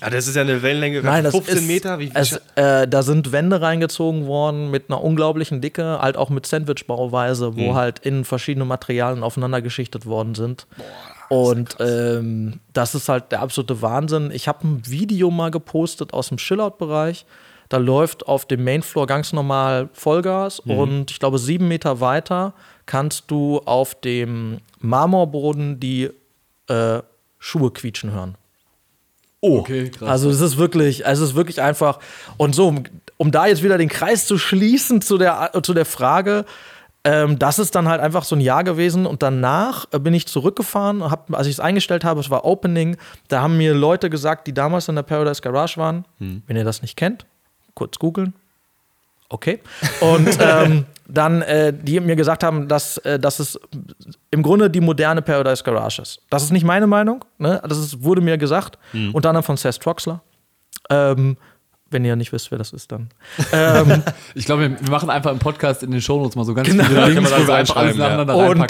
[0.00, 1.98] Ja, das ist ja eine Wellenlänge Nein, das 15 ist, Meter.
[1.98, 6.30] Wie, wie es, äh, da sind Wände reingezogen worden mit einer unglaublichen Dicke, halt auch
[6.30, 10.68] mit Sandwich-Bauweise, wo halt innen verschiedene Materialien aufeinander geschichtet worden sind.
[11.28, 14.30] Und ähm, das ist halt der absolute Wahnsinn.
[14.32, 17.26] Ich habe ein Video mal gepostet aus dem Chillout-Bereich.
[17.68, 22.54] Da läuft auf dem Mainfloor ganz normal Vollgas und ich glaube, sieben Meter weiter
[22.86, 26.10] kannst du auf dem Marmorboden die
[26.68, 27.02] äh,
[27.38, 28.36] Schuhe quietschen hören.
[29.40, 30.08] Okay, krass.
[30.08, 32.00] Also es ist wirklich, also es ist wirklich einfach.
[32.38, 32.84] Und so, um,
[33.18, 36.44] um da jetzt wieder den Kreis zu schließen zu der, zu der Frage,
[37.04, 41.08] ähm, das ist dann halt einfach so ein Jahr gewesen und danach bin ich zurückgefahren,
[41.08, 42.96] hab, als ich es eingestellt habe, es war Opening,
[43.28, 46.04] da haben mir Leute gesagt, die damals in der Paradise Garage waren,
[46.46, 47.24] wenn ihr das nicht kennt,
[47.78, 48.34] kurz googeln.
[49.28, 49.60] Okay.
[50.00, 53.58] Und ähm, dann, äh, die mir gesagt haben, dass, äh, dass es
[54.30, 56.20] im Grunde die moderne Paradise Garage ist.
[56.28, 57.62] Das ist nicht meine Meinung, ne?
[57.66, 58.78] das ist, wurde mir gesagt,
[59.12, 60.20] unter anderem von Seth Troxler.
[60.90, 61.36] Ähm,
[61.90, 63.08] wenn ihr nicht wisst, wer das ist, dann.
[63.52, 64.02] ähm,
[64.34, 66.84] ich glaube, wir, machen einfach im Podcast in den Shownotes mal so ganz Genau.
[66.84, 68.28] viele Kann Links, man wo wir einfach alles reinschreiben,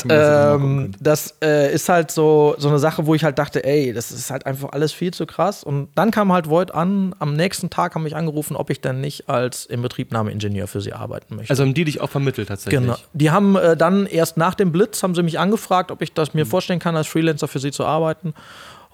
[0.09, 0.55] ja.
[0.55, 3.93] und ähm, das äh, ist halt so, so eine Sache, wo ich halt dachte, ey,
[3.93, 5.65] das ist halt einfach alles viel zu krass.
[5.65, 9.01] Und dann kam halt Void an, am nächsten Tag haben mich angerufen, ob ich denn
[9.01, 11.51] nicht als Inbetriebnahmeingenieur für sie arbeiten möchte.
[11.51, 12.81] Also haben die dich auch vermittelt tatsächlich.
[12.81, 12.97] Genau.
[13.13, 16.35] Die haben äh, dann erst nach dem Blitz haben sie mich angefragt, ob ich das
[16.35, 18.35] mir vorstellen kann, als Freelancer für sie zu arbeiten.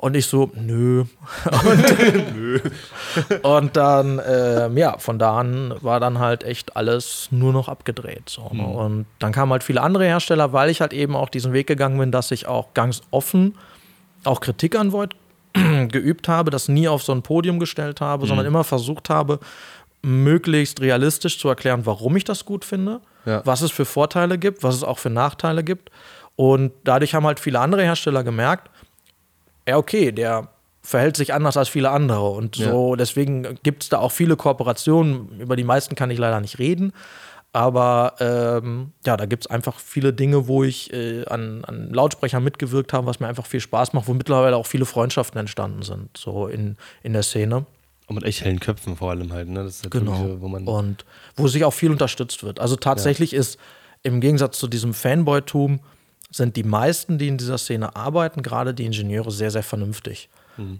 [0.05, 1.05] Und ich so, nö.
[1.65, 7.69] Und, und dann, ähm, ja, von da an war dann halt echt alles nur noch
[7.71, 8.29] abgedreht.
[8.29, 8.67] So, ne?
[8.67, 11.97] Und dann kamen halt viele andere Hersteller, weil ich halt eben auch diesen Weg gegangen
[11.99, 13.55] bin, dass ich auch ganz offen
[14.25, 15.15] auch Kritik an Void
[15.89, 19.39] geübt habe, das nie auf so ein Podium gestellt habe, sondern immer versucht habe,
[20.03, 23.41] möglichst realistisch zu erklären, warum ich das gut finde, Ja.
[23.47, 25.91] was es für Vorteile gibt, was es auch für Nachteile gibt.
[26.37, 28.69] Und dadurch haben halt viele andere Hersteller gemerkt,
[29.69, 30.49] ja, okay, der
[30.83, 32.29] verhält sich anders als viele andere.
[32.31, 35.41] Und so, deswegen gibt es da auch viele Kooperationen.
[35.41, 36.93] Über die meisten kann ich leider nicht reden.
[37.53, 42.43] Aber ähm, ja, da gibt es einfach viele Dinge, wo ich äh, an, an Lautsprechern
[42.43, 46.17] mitgewirkt habe, was mir einfach viel Spaß macht, wo mittlerweile auch viele Freundschaften entstanden sind,
[46.17, 47.65] so in, in der Szene.
[48.07, 49.49] Und mit echt hellen Köpfen vor allem halt.
[49.49, 49.63] Ne?
[49.63, 50.17] Das ist halt Genau.
[50.17, 51.05] so, wo man und
[51.37, 52.59] wo sich auch viel unterstützt wird.
[52.59, 53.59] Also tatsächlich ist
[54.03, 55.79] im Gegensatz zu diesem Fanboy-Tum,
[56.31, 60.29] sind die meisten, die in dieser Szene arbeiten, gerade die Ingenieure, sehr, sehr vernünftig.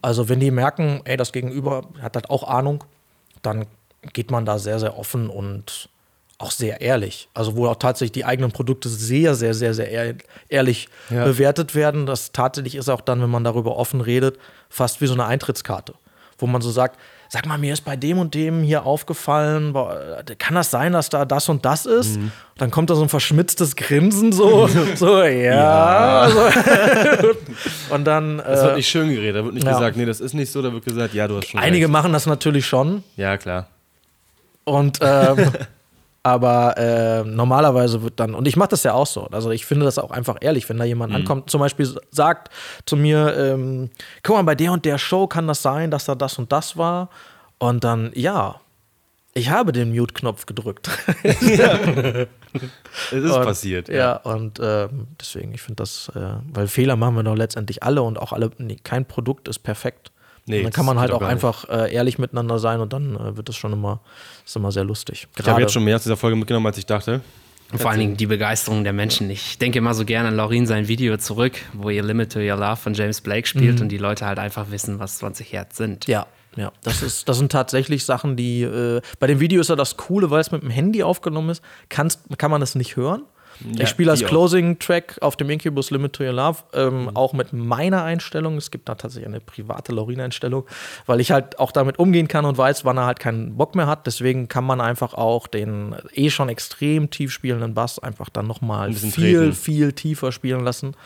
[0.03, 2.85] Also wenn die merken, ey, das Gegenüber hat halt auch Ahnung,
[3.43, 3.67] dann
[4.13, 5.89] geht man da sehr, sehr offen und
[6.39, 7.29] auch sehr ehrlich.
[7.35, 10.15] Also wo auch tatsächlich die eigenen Produkte sehr, sehr, sehr, sehr ehr
[10.49, 11.25] ehrlich Ja.
[11.25, 12.07] bewertet werden.
[12.07, 15.95] Das tatsächlich ist auch dann, wenn man darüber offen redet, fast wie so eine Eintrittskarte.
[16.39, 20.23] Wo man so sagt, sag mal, mir ist bei dem und dem hier aufgefallen, boah,
[20.39, 22.19] kann das sein, dass da das und das ist?
[22.57, 26.29] Dann kommt da so ein verschmitztes Grinsen, so, so ja.
[26.31, 27.31] So.
[27.95, 29.73] und dann, Das wird äh, nicht schön geredet, da wird nicht ja.
[29.73, 31.93] gesagt, nee, das ist nicht so, da wird gesagt, ja, du hast schon einige recht.
[31.93, 33.03] machen das natürlich schon.
[33.17, 33.69] Ja, klar.
[34.65, 35.37] Und ähm,
[36.25, 39.85] aber äh, normalerweise wird dann, und ich mache das ja auch so, also ich finde
[39.85, 42.49] das auch einfach ehrlich, wenn da jemand ankommt, zum Beispiel sagt
[42.87, 43.91] zu mir, ähm,
[44.23, 46.77] guck mal, bei der und der Show kann das sein, dass da das und das
[46.79, 47.11] war.
[47.59, 48.59] Und dann, ja,
[49.35, 50.89] ich habe den Mute-Knopf gedrückt.
[53.11, 53.89] Es ist Und, passiert.
[53.89, 58.03] Ja, und ähm, deswegen, ich finde das, äh, weil Fehler machen wir doch letztendlich alle
[58.03, 60.13] und auch alle, nee, kein Produkt ist perfekt.
[60.47, 63.37] Nee, und dann kann man halt auch einfach äh, ehrlich miteinander sein und dann äh,
[63.37, 64.01] wird das schon immer,
[64.45, 65.27] ist immer sehr lustig.
[65.39, 67.23] Ich habe jetzt schon mehr aus dieser Folge mitgenommen, als ich dachte.
[67.73, 69.31] Und vor allen Dingen die Begeisterung der Menschen.
[69.31, 72.57] Ich denke immer so gerne an Laurin sein Video zurück, wo ihr Limit to Your
[72.57, 76.07] Love von James Blake spielt und die Leute halt einfach wissen, was 20 Hertz sind.
[76.07, 76.27] Ja,
[76.57, 76.73] ja.
[76.83, 78.63] Das, ist, das sind tatsächlich Sachen, die.
[78.63, 81.63] Äh, bei dem Video ist ja das Coole, weil es mit dem Handy aufgenommen ist,
[81.89, 83.23] kannst, kann man das nicht hören.
[83.61, 84.25] Ja, ich spiele als.
[84.25, 88.57] Closing-Track auf dem Incubus Limit to Your Love, ähm, auch mit meiner Einstellung.
[88.57, 90.67] Es gibt da tatsächlich eine private Laurin-Einstellung,
[91.07, 93.87] weil ich halt auch damit umgehen kann und weiß, wann er halt keinen Bock mehr
[93.87, 94.07] hat.
[94.07, 98.93] Deswegen kann man einfach auch den eh schon extrem tief spielenden Bass einfach dann nochmal
[98.93, 99.53] viel, treten.
[99.53, 100.97] viel tiefer spielen lassen.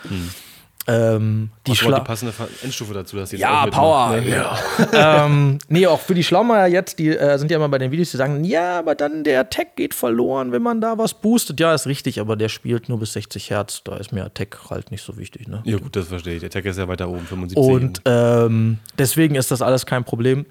[0.88, 4.20] Ähm, die Die, die passende Endstufe dazu, dass die das ja, auch mitmacht, Power.
[4.20, 4.30] ne?
[4.30, 5.24] Ja.
[5.26, 8.10] ähm, nee, auch für die Schlaumeier jetzt, die äh, sind ja immer bei den Videos,
[8.10, 11.60] die sagen, ja, aber dann der Tech geht verloren, wenn man da was boostet.
[11.60, 13.82] Ja, ist richtig, aber der spielt nur bis 60 Hertz.
[13.84, 15.46] Da ist mir Tech halt nicht so wichtig.
[15.46, 15.60] Ne?
[15.64, 16.40] Ja, gut, das verstehe ich.
[16.40, 17.56] Der Tag ist ja weiter oben, 75.
[17.56, 20.46] Und ähm, deswegen ist das alles kein Problem.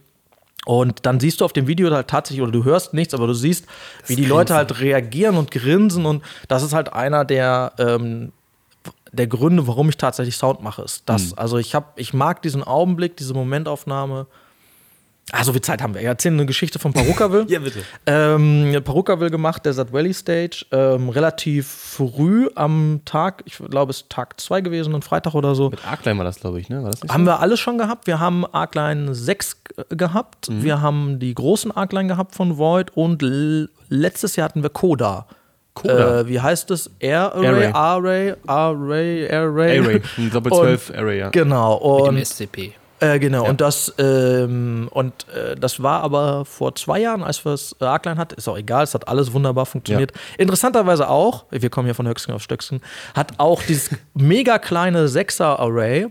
[0.68, 3.34] Und dann siehst du auf dem Video halt tatsächlich, oder du hörst nichts, aber du
[3.34, 3.66] siehst,
[4.06, 6.06] wie die Leute halt reagieren und grinsen.
[6.06, 8.34] Und das ist halt einer der ähm,
[9.18, 11.34] der Gründe, warum ich tatsächlich Sound mache, ist das.
[11.38, 14.28] Also ich habe, ich mag diesen Augenblick, diese Momentaufnahme.
[15.34, 16.00] Ah, so viel Zeit haben wir.
[16.00, 17.46] Wir erzählen eine Geschichte von Parukaville.
[17.50, 17.84] Ja, bitte.
[18.06, 24.10] Ähm, Parukaville gemacht, Desert Valley Stage, ähm, relativ früh am Tag, ich glaube, es ist
[24.10, 25.70] Tag 2 gewesen, ein Freitag oder so.
[25.70, 26.82] Mit Arkline war das, glaube ich, ne?
[26.82, 28.08] War das nicht Haben wir alles schon gehabt.
[28.08, 29.58] Wir haben Arcline 6
[29.90, 30.50] gehabt.
[30.50, 30.64] Mhm.
[30.64, 33.22] Wir haben die großen Arcline gehabt von Void und
[33.90, 35.28] letztes Jahr hatten wir Coda.
[35.82, 36.20] Coda?
[36.22, 36.90] Äh, wie heißt es?
[37.00, 38.34] Air Array, Array.
[38.48, 39.80] Array, Array, Array.
[39.80, 41.30] Array, ein Doppel Und- 12 Array, ja.
[41.30, 41.74] Genau.
[41.98, 42.74] Mit dem Und SCP.
[43.00, 43.50] äh, genau, Ja.
[43.50, 47.86] und das ähm, und äh, das war aber vor zwei Jahren, als wir es äh,
[47.86, 50.12] Arcline hatten, ist auch egal, es hat alles wunderbar funktioniert.
[50.38, 52.82] Interessanterweise auch, wir kommen hier von Höchsten auf Stöcksken,
[53.16, 56.08] hat auch dieses mega kleine 6er Array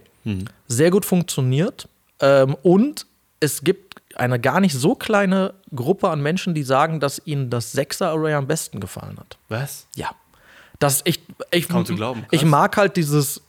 [0.67, 1.89] sehr gut funktioniert.
[2.21, 3.07] Ähm, und
[3.39, 3.86] es gibt
[4.17, 8.35] eine gar nicht so kleine Gruppe an Menschen, die sagen, dass ihnen das 6er Array
[8.35, 9.37] am besten gefallen hat.
[9.49, 9.87] Was?
[9.95, 10.11] Ja.
[10.79, 12.31] Das ich, ich, Kaum zu glauben, krass.
[12.33, 13.43] ich mag halt dieses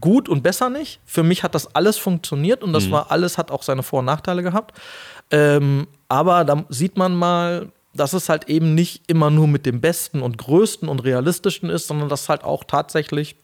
[0.00, 1.00] gut und besser nicht.
[1.06, 2.92] Für mich hat das alles funktioniert und das Mhm.
[2.92, 4.78] war alles, hat auch seine Vor- und Nachteile gehabt.
[5.30, 9.80] Ähm, aber da sieht man mal, dass es halt eben nicht immer nur mit dem
[9.80, 13.34] Besten und Größten und Realistischen ist, sondern dass halt auch tatsächlich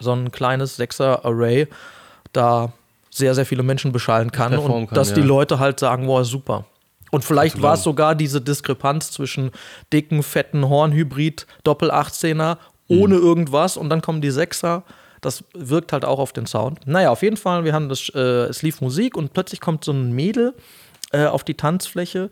[0.00, 1.68] so ein kleines Sechser-Array
[2.32, 2.72] da
[3.10, 5.26] sehr, sehr viele Menschen beschallen kann performen und kann, dass die ja.
[5.26, 6.64] Leute halt sagen, boah, super.
[7.10, 9.50] Und vielleicht war es sogar diese Diskrepanz zwischen
[9.92, 13.22] dicken, fetten Hornhybrid, Doppel-18er, ohne Mhm.
[13.22, 14.82] irgendwas und dann kommen die Sechser.
[15.20, 16.86] Das wirkt halt auch auf den Sound.
[16.86, 19.92] Naja, auf jeden Fall, wir haben das, äh, es lief Musik und plötzlich kommt so
[19.92, 20.54] ein Mädel
[21.12, 22.30] äh, auf die Tanzfläche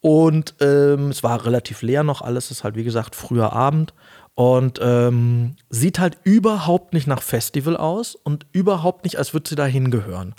[0.00, 3.92] und ähm, es war relativ leer noch alles, ist halt wie gesagt früher Abend
[4.34, 9.56] und ähm, sieht halt überhaupt nicht nach Festival aus und überhaupt nicht, als würde sie
[9.56, 10.34] da hingehören.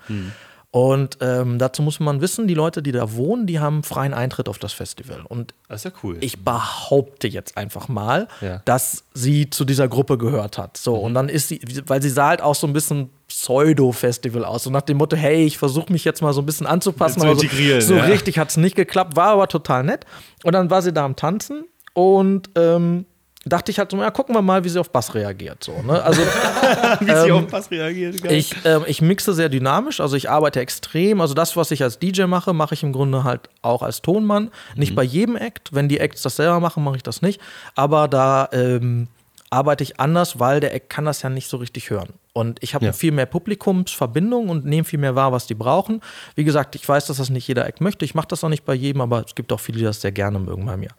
[0.74, 4.48] Und ähm, dazu muss man wissen, die Leute, die da wohnen, die haben freien Eintritt
[4.48, 5.20] auf das Festival.
[5.28, 6.16] Und Das ja cool.
[6.22, 8.62] ich behaupte jetzt einfach mal, Ja.
[8.64, 10.78] dass sie zu dieser Gruppe gehört hat.
[10.78, 14.64] So, und dann ist sie, weil sie sah halt auch so ein bisschen Pseudo-Festival aus.
[14.64, 17.20] So nach dem Motto, hey, ich versuche mich jetzt mal so ein bisschen anzupassen.
[17.22, 18.06] Zu aber so- So ja.
[18.06, 20.06] richtig hat es nicht geklappt, war aber total nett.
[20.44, 23.06] Und dann war sie da am Tanzen und ähm,
[23.46, 25.64] dachte ich halt so, ja, gucken wir mal, wie sie auf Bass reagiert.
[25.64, 26.02] So, ne?
[26.04, 26.22] Also
[27.00, 28.22] Wie sie auf Pass reagiert.
[28.22, 28.34] geil.
[28.34, 31.22] ich, ähm, ich mixe sehr dynamisch, also ich arbeite extrem.
[31.22, 34.52] Also das, was ich als DJ mache, mache ich im Grunde halt auch als Tonmann.
[34.76, 35.74] Nicht bei jedem Act.
[35.74, 37.42] Wenn die Acts das selber machen, mache ich das nicht.
[37.76, 39.08] Aber da ähm,
[39.50, 42.10] arbeite ich anders, weil der Act kann das ja nicht so richtig hören.
[42.34, 42.94] Und ich habe Ja.
[42.94, 46.02] viel mehr Publikumsverbindung und nehme viel mehr wahr, was die brauchen.
[46.36, 48.06] Wie gesagt, ich weiß, dass das nicht jeder Act möchte.
[48.06, 50.12] Ich mache das auch nicht bei jedem, aber es gibt auch viele, die das sehr
[50.14, 50.92] gerne mögen bei mir.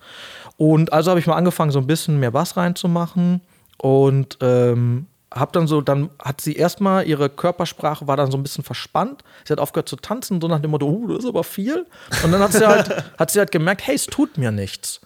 [0.58, 3.40] Und also habe ich mal angefangen, so ein bisschen mehr Bass reinzumachen
[3.78, 8.42] und ähm, hab dann so, dann hat sie erstmal ihre Körpersprache war dann so ein
[8.42, 9.24] bisschen verspannt.
[9.46, 11.86] Sie hat aufgehört zu tanzen, so nach dem Motto, uh, das ist aber viel.
[12.22, 15.00] Und dann hat sie halt, hat sie halt gemerkt, hey, es tut mir nichts.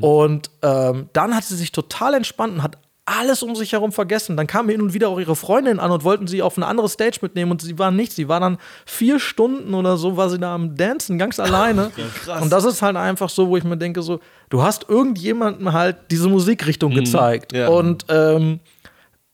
[0.00, 4.36] Und ähm, dann hat sie sich total entspannt und hat alles um sich herum vergessen.
[4.36, 6.88] Dann kamen hin und wieder auch ihre Freundin an und wollten sie auf eine andere
[6.88, 8.16] Stage mitnehmen und sie war nichts.
[8.16, 11.92] Sie war dann vier Stunden oder so, war sie da am Dancen, ganz alleine.
[12.40, 14.18] Und das ist halt einfach so, wo ich mir denke, so,
[14.50, 17.52] du hast irgendjemandem halt diese Musikrichtung gezeigt.
[17.52, 17.68] ja.
[17.68, 18.60] Und ähm,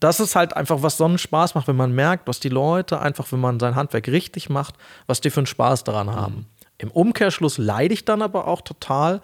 [0.01, 3.01] das ist halt einfach, was so einen Spaß macht, wenn man merkt, was die Leute
[3.01, 4.75] einfach, wenn man sein Handwerk richtig macht,
[5.07, 6.47] was die für einen Spaß daran haben.
[6.79, 9.21] Im Umkehrschluss leide ich dann aber auch total,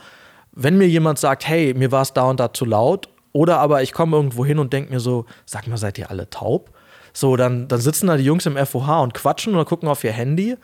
[0.53, 3.83] wenn mir jemand sagt, hey, mir war es da und da zu laut, oder aber
[3.85, 6.71] ich komme irgendwo hin und denke mir so, sag mal, seid ihr alle taub?
[7.13, 10.11] So, dann, dann sitzen da die Jungs im FOH und quatschen oder gucken auf ihr
[10.11, 10.57] Handy.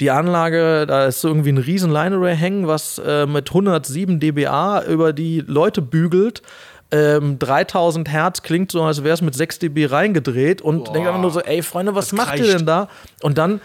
[0.00, 4.82] Die Anlage, da ist so irgendwie ein riesen Line-Array hängen, was äh, mit 107 dBA
[4.84, 6.40] über die Leute bügelt.
[6.90, 11.20] Ähm, 3000 Hertz klingt so, als wäre es mit 6 dB reingedreht und denke einfach
[11.20, 12.60] nur so, ey Freunde, was macht ihr kreischt.
[12.60, 12.88] denn da?
[13.20, 13.60] Und dann,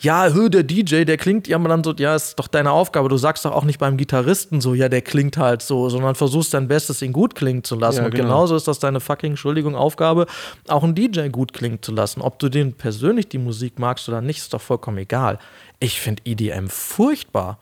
[0.00, 3.08] ja, hö, der DJ, der klingt ja immer dann so, ja, ist doch deine Aufgabe.
[3.08, 6.54] Du sagst doch auch nicht beim Gitarristen so, ja, der klingt halt so, sondern versuchst
[6.54, 7.98] dein Bestes, ihn gut klingen zu lassen.
[7.98, 8.24] Ja, und genau.
[8.24, 10.26] genauso ist das deine fucking, Entschuldigung, Aufgabe,
[10.68, 12.22] auch einen DJ gut klingen zu lassen.
[12.22, 15.38] Ob du den persönlich die Musik magst oder nicht, ist doch vollkommen egal.
[15.80, 17.58] Ich finde EDM furchtbar.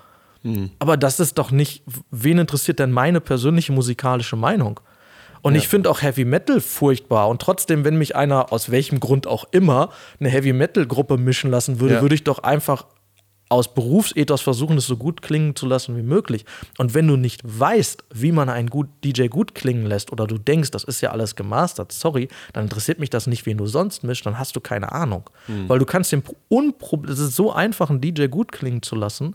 [0.78, 4.80] Aber das ist doch nicht, wen interessiert denn meine persönliche musikalische Meinung?
[5.48, 7.28] Und ich finde auch Heavy Metal furchtbar.
[7.28, 11.50] Und trotzdem, wenn mich einer aus welchem Grund auch immer eine Heavy Metal Gruppe mischen
[11.50, 12.00] lassen würde, Ja.
[12.02, 12.86] würde ich doch einfach
[13.50, 16.44] aus Berufsethos versuchen, es so gut klingen zu lassen wie möglich.
[16.76, 20.36] Und wenn du nicht weißt, wie man einen gut DJ gut klingen lässt, oder du
[20.36, 24.04] denkst, das ist ja alles gemastert, sorry, dann interessiert mich das nicht, wen du sonst
[24.04, 25.30] mischst, dann hast du keine Ahnung.
[25.66, 29.34] Weil du kannst den unpro es ist so einfach, einen DJ gut klingen zu lassen.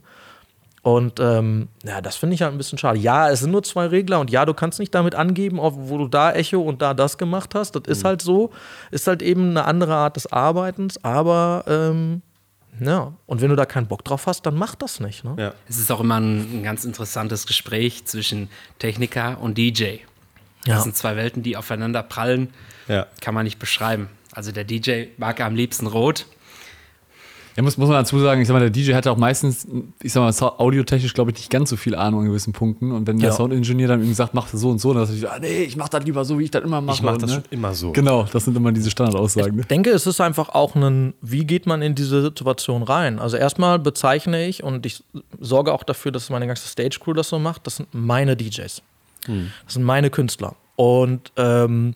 [0.84, 2.99] Und ähm, ja, das finde ich halt ein bisschen schade.
[2.99, 5.97] Ja, es sind nur zwei Regler und ja, du kannst nicht damit angeben, ob- wo
[5.97, 7.71] du da Echo und da das gemacht hast.
[7.77, 8.51] Das ist halt so.
[8.91, 12.21] Ist halt eben eine andere Art des Arbeitens, aber ähm,
[12.81, 15.23] ja, und wenn du da keinen Bock drauf hast, dann mach das nicht.
[15.23, 15.36] Ne?
[15.38, 15.53] Ja.
[15.69, 19.84] Es ist auch immer ein, ein ganz interessantes Gespräch zwischen Techniker und DJ.
[20.65, 20.75] Ja.
[20.75, 22.49] Das sind zwei Welten, die aufeinander prallen.
[22.89, 23.07] Ja.
[23.21, 24.09] Kann man nicht beschreiben.
[24.34, 26.25] Also der DJ mag am liebsten rot.
[27.56, 29.68] Ja, muss, muss man dazu sagen, ich sag mal, der DJ hat auch meistens,
[30.01, 32.91] ich sag mal, audiotechnisch, glaube ich, nicht ganz so viel Ahnung an gewissen Punkten.
[32.91, 33.36] Und wenn der Ja.
[33.36, 35.76] Soundingenieur dann irgendwie sagt, mach das so und so, dann sagt er, ah, nee, ich
[35.76, 36.97] mach das lieber so, wie ich das immer mache.
[36.97, 37.36] Ich mache das ne?
[37.36, 37.91] schon immer so.
[37.91, 39.56] Genau, das sind immer diese Standardaussagen.
[39.56, 39.62] Ne?
[39.62, 43.20] Ich denke, es ist einfach auch ein, wie geht man in diese Situation rein?
[43.20, 45.04] Also erstmal bezeichne ich und ich
[45.39, 47.68] sorge auch dafür, dass meine ganze Stage Crew das so macht.
[47.68, 48.82] Das sind meine DJs.
[49.66, 50.56] Das sind meine Künstler.
[50.76, 51.95] Und ähm,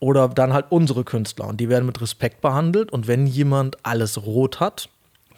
[0.00, 1.46] oder dann halt unsere Künstler.
[1.46, 2.92] Und die werden mit Respekt behandelt.
[2.92, 4.88] Und wenn jemand alles rot hat,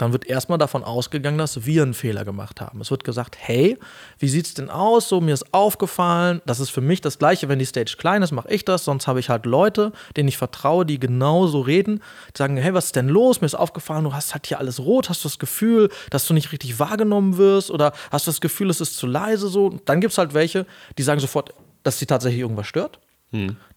[0.00, 2.80] dann wird erstmal davon ausgegangen, dass wir einen Fehler gemacht haben.
[2.80, 3.76] Es wird gesagt, hey,
[4.18, 5.10] wie sieht's denn aus?
[5.10, 8.32] So, mir ist aufgefallen, das ist für mich das Gleiche, wenn die Stage klein ist,
[8.32, 12.02] mache ich das, sonst habe ich halt Leute, denen ich vertraue, die genauso reden,
[12.34, 13.42] die sagen, hey, was ist denn los?
[13.42, 16.32] Mir ist aufgefallen, du hast halt hier alles rot, hast du das Gefühl, dass du
[16.32, 19.68] nicht richtig wahrgenommen wirst oder hast du das Gefühl, es ist zu leise so?
[19.84, 20.64] Dann gibt es halt welche,
[20.96, 21.52] die sagen sofort,
[21.82, 23.00] dass sie tatsächlich irgendwas stört.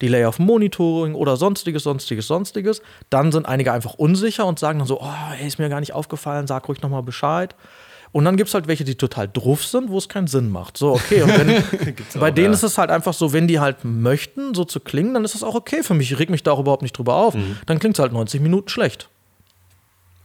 [0.01, 2.81] Delay auf Monitoring oder sonstiges, sonstiges, sonstiges.
[3.09, 5.93] Dann sind einige einfach unsicher und sagen dann so, oh, ey, ist mir gar nicht
[5.93, 7.55] aufgefallen, sag ruhig nochmal Bescheid.
[8.11, 10.77] Und dann gibt es halt welche, die total druff sind, wo es keinen Sinn macht.
[10.77, 11.23] So, okay.
[11.23, 12.53] Und wenn, bei auch, denen ja.
[12.53, 15.43] ist es halt einfach so, wenn die halt möchten, so zu klingen, dann ist das
[15.43, 16.11] auch okay für mich.
[16.11, 17.35] Ich reg mich da auch überhaupt nicht drüber auf.
[17.65, 19.09] Dann klingt es halt 90 Minuten schlecht.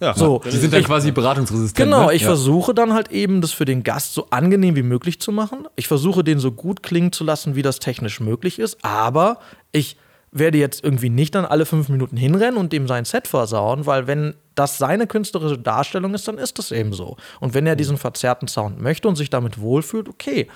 [0.00, 1.76] Ja, So, Die sind dann quasi beratungsresistent.
[1.76, 2.14] Genau, ne?
[2.14, 2.28] ich ja.
[2.28, 5.66] versuche dann halt eben, das für den Gast so angenehm wie möglich zu machen.
[5.76, 8.84] Ich versuche, den so gut klingen zu lassen, wie das technisch möglich ist.
[8.84, 9.38] Aber
[9.72, 9.96] ich
[10.30, 14.06] werde jetzt irgendwie nicht dann alle fünf Minuten hinrennen und dem sein Set versauen, weil
[14.06, 17.16] wenn das seine künstlerische Darstellung ist, dann ist das eben so.
[17.40, 20.48] Und wenn er diesen verzerrten Sound möchte und sich damit wohlfühlt, okay.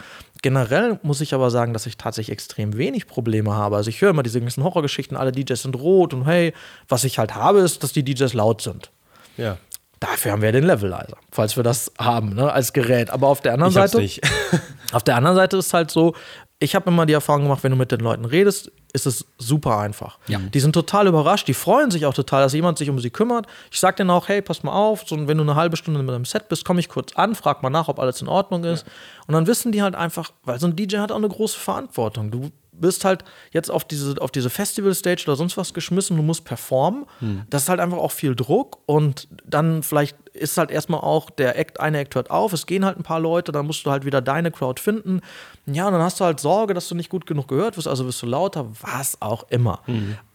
[0.42, 3.76] Generell muss ich aber sagen, dass ich tatsächlich extrem wenig Probleme habe.
[3.76, 6.52] Also ich höre immer diese ganzen Horrorgeschichten, alle DJs sind rot und hey,
[6.88, 8.90] was ich halt habe, ist, dass die DJs laut sind.
[9.36, 9.56] Ja.
[10.00, 13.10] Dafür haben wir den Levelizer, falls wir das haben, ne, als Gerät.
[13.10, 14.20] Aber auf der anderen Ich Seite, nicht.
[14.92, 16.14] auf der anderen Seite ist halt so,
[16.58, 19.78] ich habe immer die Erfahrung gemacht, wenn du mit den Leuten redest, ist es super
[19.78, 20.18] einfach.
[20.52, 23.46] Die sind total überrascht, die freuen sich auch total, dass jemand sich um sie kümmert.
[23.70, 26.14] Ich sage denen auch, hey, pass mal auf, so, wenn du eine halbe Stunde mit
[26.14, 28.84] einem Set bist, komme ich kurz an, frag mal nach, ob alles in Ordnung ist.
[29.26, 32.30] Und dann wissen die halt einfach, weil so ein DJ hat auch eine große Verantwortung.
[32.30, 36.44] Du bist halt jetzt auf diese, auf diese Festival-Stage oder sonst was geschmissen, du musst
[36.44, 37.04] performen.
[37.50, 41.58] Das ist halt einfach auch viel Druck und dann vielleicht ist halt erstmal auch der
[41.58, 44.06] Act, eine Act hört auf, es gehen halt ein paar Leute, dann musst du halt
[44.06, 45.20] wieder deine Crowd finden.
[45.66, 48.06] Ja, und dann hast du halt Sorge, dass du nicht gut genug gehört wirst, also
[48.06, 49.80] wirst du lauter, was auch immer.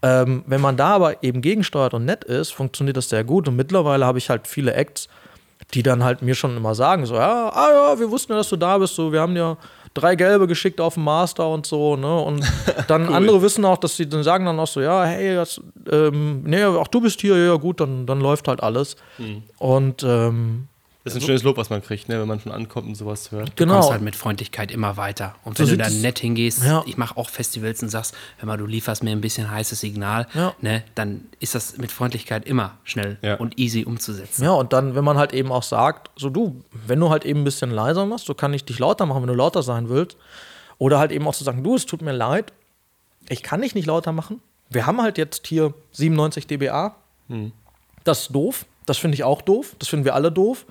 [0.04, 3.56] Ähm, wenn man da aber eben gegensteuert und nett ist, funktioniert das sehr gut und
[3.56, 5.10] mittlerweile habe ich halt viele Acts,
[5.74, 8.50] die dann halt mir schon immer sagen, so, ja, ah ja, wir wussten ja, dass
[8.50, 9.58] du da bist, so, wir haben dir
[9.98, 12.43] drei gelbe geschickt auf dem Master und so, ne, und
[12.88, 16.43] dann andere wissen auch, dass sie dann sagen dann auch so, ja, hey, das, ähm,
[16.43, 18.95] nee, auch du bist hier, ja gut, dann, dann läuft halt alles.
[19.58, 20.68] Und ähm,
[21.08, 23.32] Das ist ein schönes Lob, was man kriegt, ne, wenn man schon ankommt und sowas
[23.32, 23.49] hört.
[23.49, 25.36] Du genau, kommst halt mit Freundlichkeit immer weiter.
[25.43, 26.84] Und wenn So du dann nett hingehst, Ja.
[26.86, 30.28] ich mache auch Festivals und sagst, hör mal, du lieferst mir ein bisschen heißes Signal,
[30.34, 30.53] Ja.
[30.62, 33.36] ne, dann ist das mit Freundlichkeit immer schnell Ja.
[33.36, 34.43] und easy umzusetzen.
[34.43, 37.41] Ja, und dann, wenn man halt eben auch sagt, so du, wenn du halt eben
[37.41, 40.18] ein bisschen leiser machst, so kann ich dich lauter machen, wenn du lauter sein willst.
[40.80, 42.53] Oder halt eben auch zu sagen, du, es tut mir leid,
[43.30, 44.41] ich kann dich nicht lauter machen.
[44.70, 46.95] Wir haben halt jetzt hier 97 dBA.
[48.03, 48.66] Das ist doof.
[48.86, 49.76] Das finde ich auch doof.
[49.80, 50.66] Das finden wir alle doof.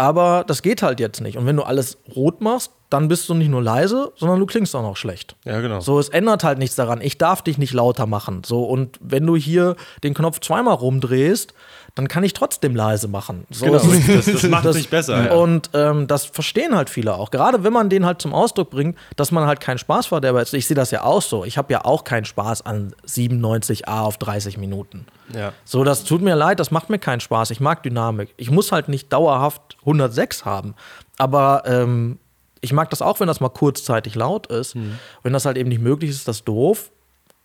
[0.00, 1.36] Aber das geht halt jetzt nicht.
[1.36, 4.74] Und wenn du alles rot machst, dann bist du nicht nur leise, sondern du klingst
[4.74, 5.36] auch noch schlecht.
[5.44, 5.80] Ja, genau.
[5.80, 7.02] So, es ändert halt nichts daran.
[7.02, 8.40] Ich darf dich nicht lauter machen.
[8.42, 11.52] So, und wenn du hier den Knopf zweimal rumdrehst,
[11.94, 13.46] dann kann ich trotzdem leise machen.
[13.50, 15.26] So, Genau, das, das macht es nicht besser.
[15.26, 15.32] Ja.
[15.34, 17.30] Und ähm, das verstehen halt viele auch.
[17.30, 20.54] Gerade wenn man den halt zum Ausdruck bringt, dass man halt keinen Spaßverderber ist.
[20.54, 21.44] Ich sehe das ja auch so.
[21.44, 25.06] Ich habe ja auch keinen Spaß an 97a auf 30 Minuten.
[25.34, 25.52] Ja.
[25.64, 27.50] So, das tut mir leid, das macht mir keinen Spaß.
[27.50, 28.34] Ich mag Dynamik.
[28.36, 30.74] Ich muss halt nicht dauerhaft 106 haben.
[31.18, 32.18] Aber ähm,
[32.60, 34.76] ich mag das auch, wenn das mal kurzzeitig laut ist.
[35.22, 36.90] Wenn das halt eben nicht möglich ist, ist das doof.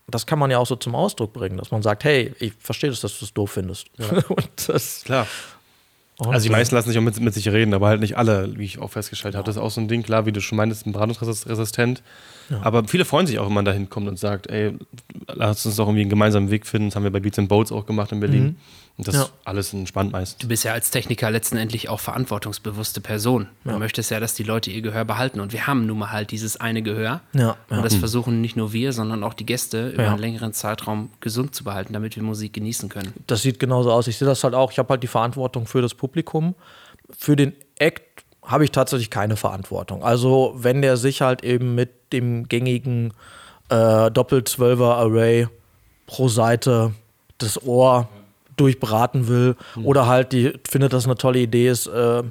[0.08, 2.90] Das kann man ja auch so zum Ausdruck bringen, dass man sagt, hey, ich verstehe
[2.90, 3.88] das, dass du es doof findest.
[4.28, 5.26] Und das, Klar.
[6.18, 8.56] und Also die meisten lassen sich auch mit, mit sich reden, aber halt nicht alle,
[8.56, 9.44] wie ich auch festgestellt habe.
[9.44, 12.02] Das ist auch so ein Ding, klar, wie du schon meintest, ein beratungsresistent.
[12.62, 14.72] Aber viele freuen sich auch, wenn man da hinkommt und sagt, ey,
[15.26, 16.88] lass uns doch irgendwie einen gemeinsamen Weg finden.
[16.88, 18.56] Das haben wir bei Beats and Boats auch gemacht in Berlin.
[18.98, 19.22] Und das Ja.
[19.24, 20.42] ist alles entspannt meist.
[20.42, 23.46] Du bist ja als Techniker letztendlich auch verantwortungsbewusste Person.
[23.64, 25.40] Du möchtest ja, dass die Leute ihr Gehör behalten.
[25.40, 27.20] Und wir haben nun mal halt dieses eine Gehör.
[27.34, 27.56] Ja, ja.
[27.76, 30.10] Und das versuchen nicht nur wir, sondern auch die Gäste über Ja.
[30.12, 33.12] einen längeren Zeitraum gesund zu behalten, damit wir Musik genießen können.
[33.26, 34.06] das sieht genauso aus.
[34.06, 34.72] Ich sehe das halt auch.
[34.72, 36.54] Ich habe halt die Verantwortung für das Publikum.
[37.10, 40.02] Für den Act habe ich tatsächlich keine Verantwortung.
[40.04, 43.12] Also, wenn der sich halt eben mit dem gängigen
[43.68, 45.48] äh, Doppel-12er-Array
[46.06, 46.92] pro Seite
[47.38, 48.08] das Ohr
[48.56, 52.22] durchbraten will oder halt die findet, dass eine tolle Idee ist, äh,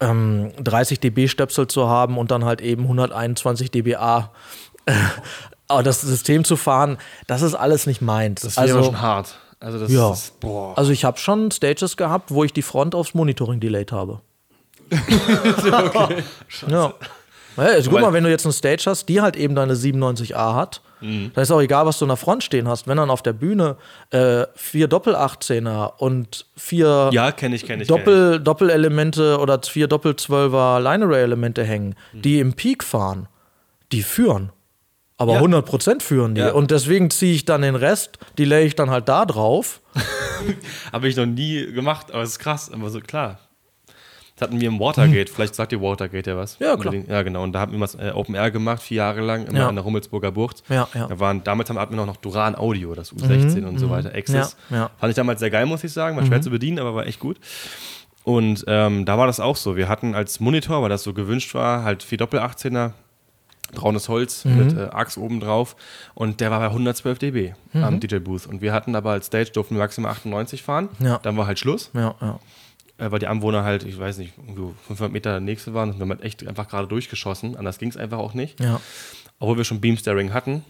[0.00, 4.30] ähm, 30 dB Stöpsel zu haben und dann halt eben 121 dBA
[4.86, 4.92] äh,
[5.82, 8.42] das System zu fahren, das ist alles nicht meins.
[8.42, 9.38] Das wäre also, schon hart.
[9.60, 10.10] Also das ja.
[10.10, 10.32] ist.
[10.42, 14.20] Also ich habe schon Stages gehabt, wo ich die Front aufs Monitoring delayed habe.
[16.68, 16.94] Ja.
[17.56, 20.54] Ja, also guck mal, wenn du jetzt eine Stage hast, die halt eben deine 97a
[20.54, 21.30] hat, Mhm.
[21.34, 22.86] dann ist auch egal, was du in der Front stehen hast.
[22.86, 23.76] Wenn dann auf der Bühne
[24.10, 27.88] äh, vier Doppel-18er und vier ja, kenne ich, kenne ich.
[27.88, 32.22] Doppel, Doppelelemente oder vier Doppel-12er Line-Array-Elemente hängen, Mhm.
[32.22, 33.28] die im Peak fahren,
[33.92, 34.50] die führen.
[35.16, 35.40] Aber Ja.
[35.40, 36.40] 100% führen die.
[36.40, 36.52] Ja.
[36.52, 39.80] Und deswegen ziehe ich dann den Rest, die lege ich dann halt da drauf.
[40.92, 42.70] Habe ich noch nie gemacht, aber es ist krass.
[42.72, 43.38] Aber so klar.
[44.40, 45.30] Das hatten wir im Watergate.
[45.30, 46.58] Vielleicht sagt ihr Watergate ja was.
[46.58, 46.66] Hm.
[46.66, 46.94] Ja, klar.
[46.94, 47.42] Ja, genau.
[47.42, 49.68] Und da haben wir was äh, Open Air gemacht, vier Jahre lang, immer Ja.
[49.68, 50.62] an der Rummelsburger Bucht.
[50.70, 51.08] Ja, ja.
[51.08, 54.56] Da waren, damals haben- hatten wir noch Duran Audio, das U16 und so weiter, Access.
[54.70, 54.90] Ja, ja.
[54.98, 56.16] Fand ich damals sehr geil, muss ich sagen.
[56.16, 57.36] War schwer zu bedienen, aber war echt gut.
[58.24, 59.76] Und ähm, da war das auch so.
[59.76, 62.92] Wir hatten als Monitor, weil das so gewünscht war, halt vier Doppel-18er,
[63.74, 65.76] braunes Holz mit äh, Axt oben drauf
[66.14, 68.46] und der war bei 112 dB am DJ-Booth.
[68.46, 70.88] Und wir hatten aber als Stage durften wir maximal 98 fahren.
[70.98, 71.18] Ja.
[71.22, 72.38] Dann war halt Schluss, Ja, ja.
[73.00, 75.96] Äh, weil die Anwohner halt, ich weiß nicht, irgendwo 500 Meter der nächste waren und
[75.98, 77.56] wir haben halt echt einfach gerade durchgeschossen.
[77.56, 78.60] Anders ging es einfach auch nicht.
[78.60, 78.80] ja.
[79.42, 80.62] Obwohl wir schon Beamstaring hatten.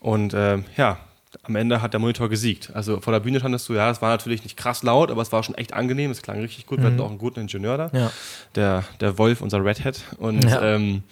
[0.00, 0.96] Und ähm, ja,
[1.42, 2.70] am Ende hat der Monitor gesiegt.
[2.74, 5.30] Also vor der Bühne standest du, ja, es war natürlich nicht krass laut, aber es
[5.30, 6.10] war schon echt angenehm.
[6.10, 6.78] Es klang richtig gut.
[6.80, 7.90] Wir hatten auch einen guten Ingenieur da.
[7.92, 8.10] Ja.
[8.54, 10.00] Der, der Wolf, unser Red Hat.
[10.16, 10.62] Und Ja.
[10.62, 11.02] ähm,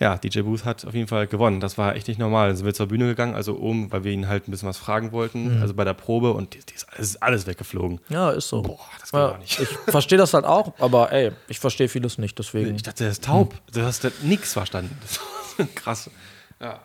[0.00, 1.60] ja, DJ Booth hat auf jeden Fall gewonnen.
[1.60, 2.48] Das war echt nicht normal.
[2.48, 4.78] Dann sind wir zur Bühne gegangen, also oben, weil wir ihn halt ein bisschen was
[4.78, 8.00] fragen wollten, also bei der Probe und die, die ist alles, alles weggeflogen.
[8.08, 8.62] Ja, ist so.
[8.62, 9.60] Boah, das geht ja, gar nicht.
[9.60, 12.76] Ich verstehe das halt auch, aber ey, ich verstehe vieles nicht, deswegen.
[12.76, 13.54] Ich dachte, der ist taub.
[13.72, 14.96] Du hast nichts verstanden.
[15.02, 15.20] Das
[15.58, 16.10] war krass.
[16.60, 16.80] Ja.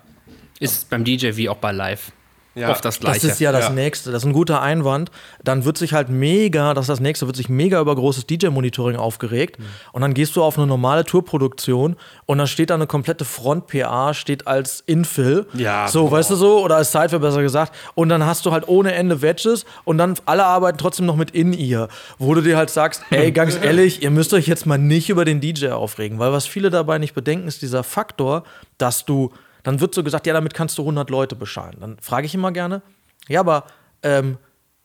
[0.59, 2.11] Ist beim DJ wie auch bei Live.
[2.55, 2.69] Ja.
[2.69, 3.21] Oft das Gleiche.
[3.21, 3.69] Das ist ja das Ja.
[3.71, 4.11] nächste.
[4.11, 5.09] Das ist ein guter Einwand.
[5.43, 8.95] Dann wird sich halt mega, das ist das nächste, wird sich mega über großes DJ-Monitoring
[8.95, 9.59] aufgeregt.
[9.59, 9.63] Mhm.
[9.91, 11.95] Und dann gehst du auf eine normale Tourproduktion
[12.27, 15.47] und dann steht da eine komplette Front-PA, steht als Infill.
[15.53, 16.11] Ja, So, boah.
[16.11, 16.63] weißt du so?
[16.63, 17.73] Oder als Sideway besser gesagt.
[17.95, 21.31] Und dann hast du halt ohne Ende Wedges und dann alle arbeiten trotzdem noch mit
[21.31, 21.87] In-Ear.
[22.19, 25.25] Wo du dir halt sagst, ey, ganz ehrlich, ihr müsst euch jetzt mal nicht über
[25.25, 26.19] den DJ aufregen.
[26.19, 28.43] Weil was viele dabei nicht bedenken, ist dieser Faktor,
[28.77, 29.31] dass du
[29.63, 31.77] dann wird so gesagt, ja, damit kannst du 100 Leute beschallen.
[31.79, 32.81] Dann frage ich immer gerne,
[33.27, 33.65] ja, aber
[34.03, 34.37] ähm,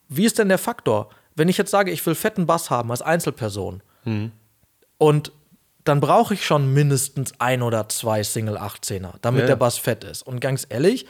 [0.08, 1.10] wie ist denn der Faktor?
[1.34, 3.82] Wenn ich jetzt sage, ich will fetten Bass haben als Einzelperson
[4.98, 5.32] und
[5.84, 9.46] dann brauche ich schon mindestens ein oder zwei Single 18er, damit Ja.
[9.48, 10.22] der Bass fett ist.
[10.22, 11.06] Und ganz ehrlich,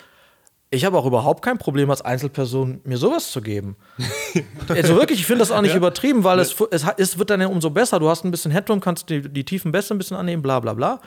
[0.70, 3.76] ich habe auch überhaupt kein Problem als Einzelperson, mir sowas zu geben.
[4.68, 7.46] also wirklich, ich finde das auch nicht übertrieben, weil es, es, es wird dann ja
[7.46, 7.98] umso besser.
[7.98, 10.74] Du hast ein bisschen Headroom, kannst die, die tiefen Bässe ein bisschen annehmen, bla bla
[10.74, 11.00] bla.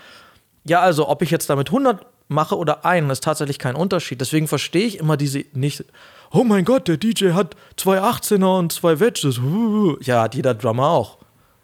[0.64, 4.22] Ja, also ob ich jetzt damit 100 mache oder einen, ist tatsächlich kein Unterschied.
[4.22, 5.84] Deswegen verstehe ich immer diese nicht.
[6.32, 9.40] Oh mein Gott, der DJ hat zwei 18er und zwei Wedges.
[10.02, 11.18] Ja, hat jeder Drummer auch.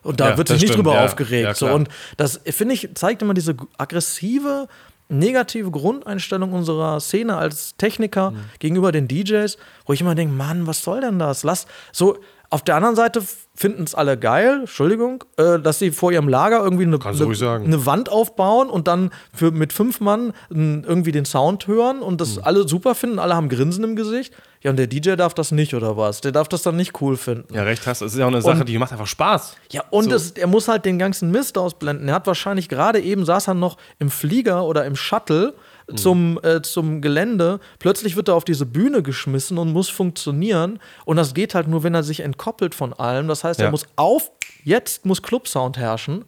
[0.03, 1.05] Und da Ja, wird das sich nicht stimmt, drüber ja.
[1.05, 1.43] aufgeregt.
[1.45, 1.67] Ja, so.
[1.67, 4.67] Und das, finde ich, zeigt immer diese aggressive,
[5.09, 8.37] negative Grundeinstellung unserer Szene als Techniker Mhm.
[8.59, 11.43] gegenüber den DJs, wo ich immer denke, Mann, was soll denn das?
[11.43, 12.17] Lass so.
[12.49, 13.21] Auf der anderen Seite
[13.55, 16.97] finden es alle geil, Entschuldigung, äh, dass sie vor ihrem Lager irgendwie eine,
[17.35, 17.65] sagen.
[17.65, 22.13] eine Wand aufbauen und dann für, mit fünf Mann n, irgendwie den Sound hören und
[22.13, 22.17] Mhm.
[22.17, 24.33] das alle super finden, alle haben Grinsen im Gesicht.
[24.61, 26.21] Ja, und der DJ darf das nicht, oder was?
[26.21, 27.53] Der darf das dann nicht cool finden.
[27.53, 28.01] Ja, recht hast.
[28.01, 28.05] du.
[28.05, 29.55] Es ist ja auch eine Sache, Und- die macht einfach Spaß.
[29.71, 30.15] Ja, und So.
[30.15, 32.07] es, er muss halt den ganzen Mist ausblenden.
[32.07, 35.53] Er hat wahrscheinlich gerade eben saß er noch im Flieger oder im Shuttle
[35.89, 35.97] Mhm.
[35.97, 37.59] zum, äh, zum Gelände.
[37.79, 40.79] Plötzlich wird er auf diese Bühne geschmissen und muss funktionieren.
[41.05, 43.27] Und das geht halt nur, wenn er sich entkoppelt von allem.
[43.27, 43.71] Das heißt, er Ja.
[43.71, 44.31] muss auf,
[44.63, 46.25] jetzt muss Club-Sound herrschen.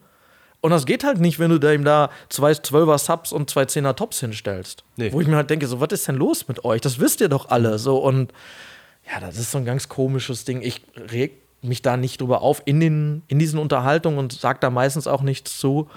[0.62, 3.64] Und das geht halt nicht, wenn du da ihm da zwei 12er Subs und zwei
[3.66, 4.84] 10er Tops hinstellst.
[4.98, 5.12] Nee.
[5.14, 6.82] Wo ich mir halt denke, so, was ist denn los mit euch?
[6.82, 7.80] Das wisst ihr doch alle.
[7.80, 8.34] So, und
[9.12, 10.62] ja, das ist so ein ganz komisches Ding.
[10.62, 10.82] Ich
[11.12, 15.08] reg mich da nicht drüber auf in, den, in diesen Unterhaltungen und sag da meistens
[15.08, 15.90] auch nichts zu.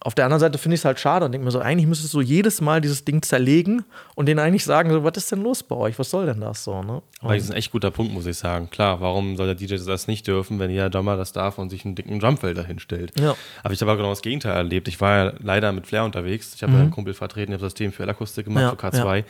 [0.00, 2.14] Auf der anderen Seite finde ich es halt schade und denke mir so, eigentlich müsstest
[2.14, 3.84] du jedes Mal dieses Ding zerlegen
[4.14, 5.98] und denen eigentlich sagen, so, was ist denn los bei euch?
[5.98, 6.82] Was soll denn das so?
[6.82, 7.02] Ne?
[7.20, 8.70] Aber das ist ein echt guter Punkt, muss ich sagen.
[8.70, 11.84] Klar, warum soll der DJ das nicht dürfen, wenn jeder Drummer das darf und sich
[11.84, 13.18] einen dicken Drumfelder hinstellt?
[13.18, 13.34] Ja.
[13.64, 14.86] Aber ich habe genau das Gegenteil erlebt.
[14.86, 16.54] Ich war ja leider mit Flair unterwegs.
[16.54, 18.76] Ich habe ja einen Kumpel vertreten, ich habe das System für L-Akustik gemacht, Ja, für
[18.76, 19.24] K2.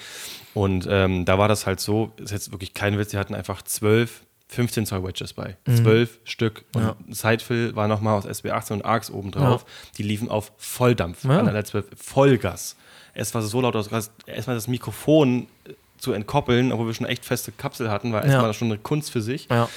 [0.54, 3.62] Und ähm, da war das halt so, ist jetzt wirklich kein Witz, die hatten einfach
[3.62, 5.56] zwölf 15 Zoll Wedges bei.
[5.66, 6.64] Zwölf Stück.
[6.74, 6.96] Und Ja.
[7.08, 9.66] Sidefill war nochmal aus SB18 und ARCs oben drauf.
[9.98, 11.24] Die liefen auf Volldampf.
[11.24, 11.40] Ja.
[11.40, 12.76] An der 12 Vollgas.
[13.14, 13.90] Es war so laut, dass
[14.26, 18.46] erstmal das Mikrofon äh, zu entkoppeln, obwohl wir schon echt feste Kapsel hatten, war erstmal
[18.46, 18.52] Ja.
[18.54, 19.48] schon eine Kunst für sich.
[19.50, 19.68] Ja.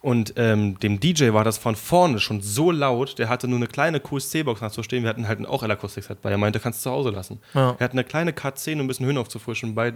[0.00, 3.66] Und ähm, dem DJ war das von vorne schon so laut, der hatte nur eine
[3.66, 5.02] kleine QSC-Box nach zu stehen.
[5.02, 6.30] Wir hatten halt auch L-Akustik-Set bei.
[6.30, 7.40] Er meinte, kannst du zu Hause lassen.
[7.54, 7.70] Ja.
[7.78, 9.74] Er hatte eine kleine K10, um ein bisschen Höhen aufzufrischen.
[9.74, 9.94] Bei,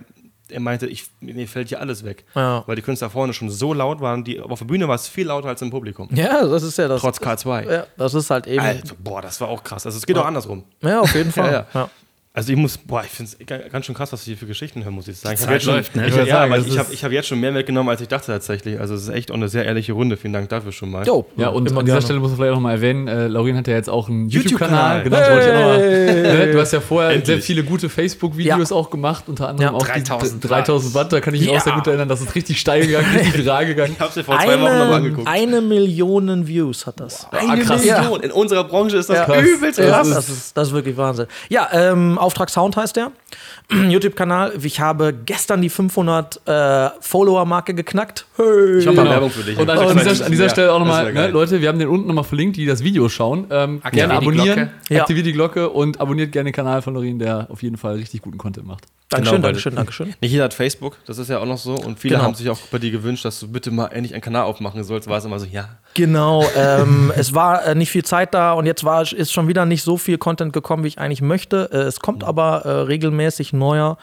[0.53, 2.25] er meinte, ich, mir fällt hier alles weg.
[2.35, 2.63] Ja.
[2.67, 4.25] Weil die Künstler vorne schon so laut waren.
[4.25, 6.09] Die, auf der Bühne war es viel lauter als im Publikum.
[6.13, 7.01] ja, das ist ja das.
[7.01, 7.71] Trotz K2.
[7.73, 8.61] Ja, das ist halt eben.
[8.61, 9.87] Alter, boah, das war auch krass.
[9.87, 10.65] Also es geht auch andersrum.
[10.83, 11.53] Ja, auf jeden Fall.
[11.53, 11.91] Ja, ja.
[12.35, 14.83] Also ich muss, boah, ich finde es ganz schön krass, was du hier für Geschichten
[14.83, 15.35] hören, muss ich sagen.
[15.35, 16.07] Ich Zeit schon, läuft, ne?
[16.07, 18.01] ich, Ich ja, sagen, aber ich habe ist- ich hab jetzt schon mehr mitgenommen, als
[18.01, 18.81] ich dachte tatsächlich.
[18.81, 20.17] Also es ist echt auch eine sehr ehrliche Runde.
[20.17, 21.07] Vielen Dank dafür schon mal.
[21.07, 22.05] Jo, Ja, und immer an dieser gerne.
[22.07, 24.31] Stelle muss man vielleicht auch noch mal erwähnen, äh, Laurin hat ja jetzt auch einen
[24.31, 25.05] YouTube-Kanal.
[25.05, 25.05] YouTube-Kanal.
[25.05, 26.47] Genau, das wollte ich auch noch mal, Hey.
[26.47, 27.27] ne, Du hast ja vorher Endlich.
[27.27, 29.79] sehr viele gute Facebook-Videos auch gemacht, unter anderem Ja.
[29.79, 31.13] auch die 3000 3000 Watt.
[31.13, 33.67] Da kann ich mich auch sehr gut erinnern, das ist richtig steil gegangen, richtig viral
[33.67, 33.93] gegangen.
[33.93, 35.29] Ich habe es dir vor zwei Wochen nochmal Eine, angeguckt.
[35.29, 37.27] eine Million Views hat das.
[37.31, 37.85] Eine krass.
[37.85, 38.23] Million.
[38.23, 39.25] In unserer Branche ist das Ja.
[39.27, 39.43] Krass.
[39.43, 40.09] übelst Ja, krass.
[40.09, 41.27] das, ist, das ist wirklich Wahnsinn.
[41.51, 43.13] Ja, ähm, Auftrag Sound heißt der.
[43.71, 44.55] YouTube-Kanal.
[44.63, 48.27] Ich habe gestern die 500 äh, Follower-Marke geknackt.
[48.37, 48.79] Hey.
[48.79, 49.11] Ich mal Genau.
[49.11, 49.59] Werbung für dich.
[49.59, 51.29] Und an, Das an, dieser, an dieser ja, Stelle auch nochmal, ne.
[51.29, 53.47] Leute, wir haben den unten nochmal verlinkt, die das Video schauen.
[53.51, 54.71] Ähm, gerne abonnieren.
[54.89, 55.01] Ja.
[55.03, 58.23] aktiviert die Glocke und abonniert gerne den Kanal von Lorin, der auf jeden Fall richtig
[58.23, 58.87] guten Content macht.
[59.13, 60.15] Dankeschön, Genau, Dankeschön, Dankeschön.
[60.23, 61.75] Nicht jeder hat Facebook, das ist ja auch noch so.
[61.75, 62.25] Und viele Genau.
[62.25, 65.07] haben sich auch bei dir gewünscht, dass du bitte mal endlich einen Kanal aufmachen sollst.
[65.09, 65.69] War es immer so, ja.
[65.95, 69.67] Genau, ähm, es war äh, nicht viel Zeit da und jetzt war, ist schon wieder
[69.67, 71.69] nicht so viel Content gekommen, wie ich eigentlich möchte.
[71.73, 73.97] Äh, es kommt aber äh, regelmäßig neuer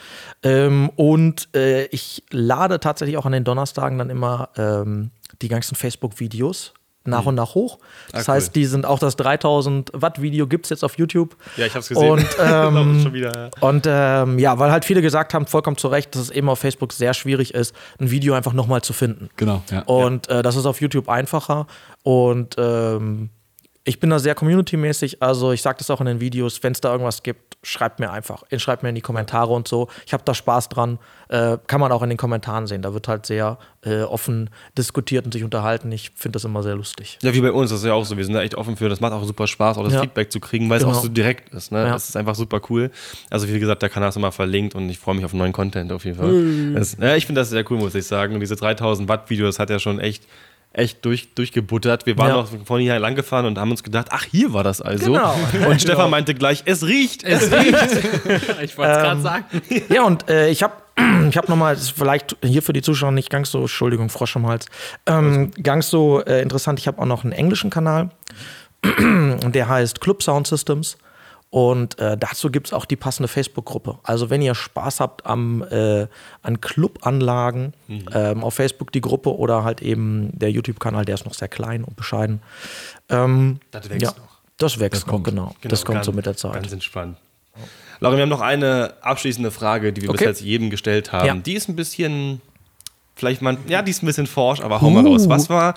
[0.43, 5.75] ähm, und äh, ich lade tatsächlich auch an den Donnerstagen dann immer ähm, die ganzen
[5.75, 6.73] Facebook-Videos
[7.05, 7.79] nach und nach hoch.
[8.11, 8.35] Das Ah, cool.
[8.35, 11.35] heißt, die sind auch das 3000 Watt Video gibt es jetzt auf YouTube.
[11.57, 12.09] Ja, ich habe es gesehen.
[12.11, 13.49] Und, ähm, schon wieder, ja.
[13.61, 16.59] Und ähm, ja, weil halt viele gesagt haben, vollkommen zu Recht, dass es eben auf
[16.59, 19.29] Facebook sehr schwierig ist, ein Video einfach nochmal zu finden.
[19.37, 19.81] Genau, ja.
[19.83, 21.65] Und äh, das ist auf YouTube einfacher.
[22.03, 23.29] Und ähm,
[23.85, 25.21] ich bin da sehr community-mäßig.
[25.23, 28.11] Also ich sage das auch in den Videos, wenn es da irgendwas gibt, schreibt mir
[28.11, 28.43] einfach.
[28.57, 29.87] Schreibt mir in die Kommentare und so.
[30.05, 30.99] Ich habe da Spaß dran.
[31.29, 32.81] Äh, kann man auch in den Kommentaren sehen.
[32.81, 35.91] Da wird halt sehr äh, offen diskutiert und sich unterhalten.
[35.91, 37.17] Ich finde das immer sehr lustig.
[37.21, 38.15] Ja, wie bei uns, das ist ja auch so.
[38.17, 38.89] Wir sind da echt offen für.
[38.89, 40.01] Das macht auch super Spaß, auch das Ja.
[40.01, 40.95] Feedback zu kriegen, weil es Genau.
[40.95, 41.71] auch so direkt ist.
[41.71, 41.79] Ne?
[41.85, 41.93] Ja.
[41.93, 42.91] Das ist einfach super cool.
[43.29, 45.91] Also, wie gesagt, der Kanal ist immer verlinkt und ich freue mich auf neuen Content
[45.91, 46.73] auf jeden Fall.
[46.75, 48.33] Das, ja, ich finde das sehr cool, muss ich sagen.
[48.35, 50.23] Und diese 3000 Watt Videos hat er schon echt
[50.73, 52.05] echt durch, durchgebuttert.
[52.05, 52.35] Wir waren Ja.
[52.35, 55.13] noch vorhin hier lang gefahren und haben uns gedacht, ach, hier war das also.
[55.13, 55.35] Genau.
[55.69, 57.23] Und Stefan meinte gleich, es riecht.
[57.23, 57.73] Es riecht.
[58.61, 59.45] ich wollte es Ähm, gerade sagen.
[59.89, 60.73] Ja, und äh, ich habe
[61.29, 64.65] ich hab nochmal, vielleicht hier für die Zuschauer nicht ganz so, Entschuldigung, Frosch im Hals,
[65.05, 66.77] ähm, ganz so äh, interessant.
[66.79, 68.09] Ich habe auch noch einen englischen Kanal,
[68.83, 70.97] der heißt Club Sound Systems.
[71.51, 73.97] Und äh, dazu gibt es auch die passende Facebook-Gruppe.
[74.03, 76.05] Also wenn ihr Spaß habt am, äh,
[76.43, 77.73] an Clubanlagen,
[78.13, 81.83] ähm, auf Facebook die Gruppe oder halt eben der YouTube-Kanal, der ist noch sehr klein
[81.83, 82.41] und bescheiden.
[83.09, 84.37] Ähm, Das wächst ja, noch.
[84.57, 85.23] Das wächst Das noch, kommt.
[85.25, 85.55] genau.
[85.61, 86.53] Genau, Das kommt ganz- so mit der Zeit.
[86.53, 87.17] Ganz entspannt.
[87.99, 90.19] Laura, wir haben noch eine abschließende Frage, die wir Okay.
[90.19, 91.25] bis jetzt jedem gestellt haben.
[91.25, 91.33] Ja.
[91.35, 92.41] Die ist ein bisschen,
[93.15, 95.13] vielleicht mal, ja, die ist ein bisschen forsch, aber hau mal Uh.
[95.13, 95.27] raus.
[95.27, 95.73] Was war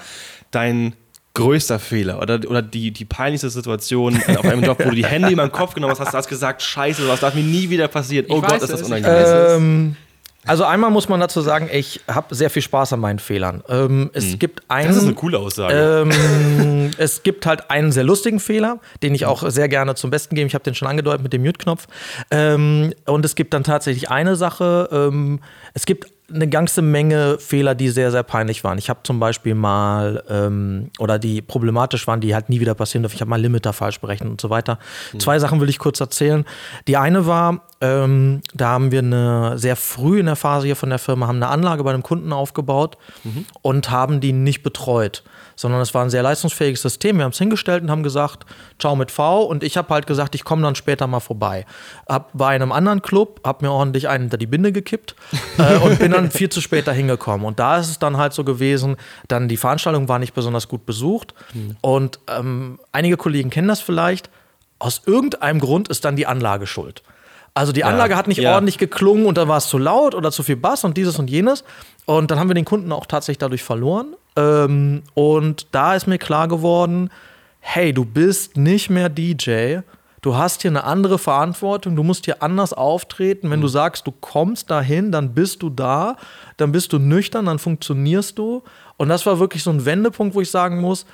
[0.50, 0.92] dein
[1.34, 5.06] größter Fehler oder, oder die, die peinlichste Situation äh, auf einem Job, wo du die
[5.06, 7.88] Hände in den Kopf genommen hast, hast, hast gesagt, scheiße, was darf mir nie wieder
[7.88, 8.26] passieren.
[8.28, 9.16] Oh Ich Gott, weiß ist das unangenehm.
[9.16, 9.96] Ähm,
[10.44, 13.62] also einmal muss man dazu sagen, ich habe sehr viel Spaß an meinen Fehlern.
[13.68, 14.88] Ähm, es gibt einen.
[14.88, 16.08] das ist eine coole Aussage.
[16.10, 20.34] Ähm, es gibt halt einen sehr lustigen Fehler, den ich auch sehr gerne zum Besten
[20.34, 20.48] gebe.
[20.48, 21.86] Ich habe den schon angedeutet mit dem Mute-Knopf.
[22.32, 24.88] Ähm, und es gibt dann tatsächlich eine Sache.
[24.90, 25.38] Ähm,
[25.74, 28.78] es gibt eine ganze Menge Fehler, die sehr, sehr peinlich waren.
[28.78, 33.02] Ich habe zum Beispiel mal, ähm, oder die problematisch waren, die halt nie wieder passieren
[33.02, 33.16] dürfen.
[33.16, 34.78] Ich habe mal Limiter falsch berechnet und so weiter.
[35.18, 36.44] Zwei Sachen will ich kurz erzählen.
[36.88, 40.90] Die eine war, ähm, da haben wir eine sehr früh in der Phase hier von
[40.90, 42.96] der Firma, haben eine Anlage bei einem Kunden aufgebaut
[43.60, 45.22] und haben die nicht betreut
[45.56, 47.16] sondern es war ein sehr leistungsfähiges System.
[47.18, 48.46] Wir haben es hingestellt und haben gesagt,
[48.78, 49.42] ciao mit V.
[49.42, 51.66] Und ich habe halt gesagt, ich komme dann später mal vorbei.
[52.08, 55.14] Hab bei einem anderen Club, habe mir ordentlich einen hinter die Binde gekippt
[55.58, 57.46] äh, und bin dann viel zu spät da hingekommen.
[57.46, 58.96] Und da ist es dann halt so gewesen,
[59.28, 61.34] dann die Veranstaltung war nicht besonders gut besucht.
[61.80, 64.30] Und ähm, einige Kollegen kennen das vielleicht.
[64.78, 67.02] Aus irgendeinem Grund ist dann die Anlage schuld.
[67.54, 68.54] Also die Anlage hat nicht ja.
[68.54, 71.28] ordentlich geklungen und da war es zu laut oder zu viel Bass und dieses und
[71.28, 71.64] jenes.
[72.06, 74.14] Und dann haben wir den Kunden auch tatsächlich dadurch verloren.
[74.36, 77.10] Ähm, und da ist mir klar geworden,
[77.60, 79.78] hey, du bist nicht mehr DJ.
[80.20, 83.50] Du hast hier eine andere Verantwortung, du musst hier anders auftreten.
[83.50, 86.16] Wenn du sagst, du kommst dahin, dann bist du da,
[86.56, 88.62] dann bist du nüchtern, dann funktionierst du.
[88.96, 91.06] Und das war wirklich so ein Wendepunkt, wo ich sagen muss,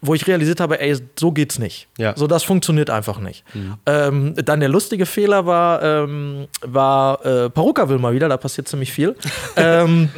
[0.00, 1.88] wo ich realisiert habe, ey, so geht's nicht.
[1.98, 2.14] Ja.
[2.16, 3.44] So, das funktioniert einfach nicht.
[3.84, 8.68] Ähm, dann der lustige Fehler war, ähm, war äh, Paruka will mal wieder, da passiert
[8.68, 9.16] ziemlich viel.
[9.56, 10.08] ähm,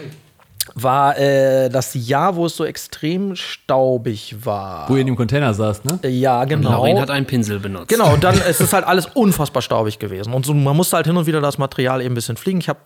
[0.75, 4.89] war äh, das Jahr, wo es so extrem staubig war.
[4.89, 5.99] Wo ihr in dem Container saßt, ne?
[6.09, 6.71] Ja, genau.
[6.71, 7.89] Laurin hat einen Pinsel benutzt.
[7.89, 10.33] Genau, und dann ist es halt alles unfassbar staubig gewesen.
[10.33, 12.61] Und so, man musste halt hin und wieder das Material eben ein bisschen fliegen.
[12.61, 12.81] Ich habe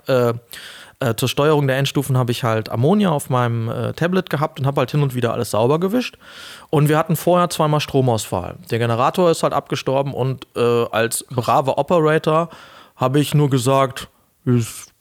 [1.00, 4.60] äh, äh, zur Steuerung der Endstufen habe ich halt Ammonia auf meinem äh, Tablet gehabt
[4.60, 6.16] und habe halt hin und wieder alles sauber gewischt.
[6.70, 8.56] Und wir hatten vorher zweimal Stromausfall.
[8.70, 12.48] Der Generator ist halt abgestorben und äh, als braver Operator
[12.96, 14.08] habe ich nur gesagt,
[14.44, 14.92] ist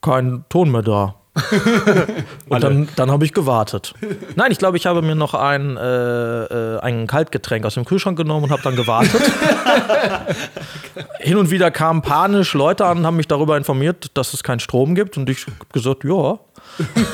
[0.00, 1.14] kein Ton mehr da.
[2.50, 3.94] und dann, dann habe ich gewartet.
[4.36, 8.18] Nein, ich glaube, ich habe mir noch ein, äh, äh, ein Kaltgetränk aus dem Kühlschrank
[8.18, 9.22] genommen und habe dann gewartet.
[11.20, 14.60] Hin und wieder kamen panisch Leute an und haben mich darüber informiert, dass es keinen
[14.60, 15.16] Strom gibt.
[15.16, 16.38] Und ich habe gesagt, ja.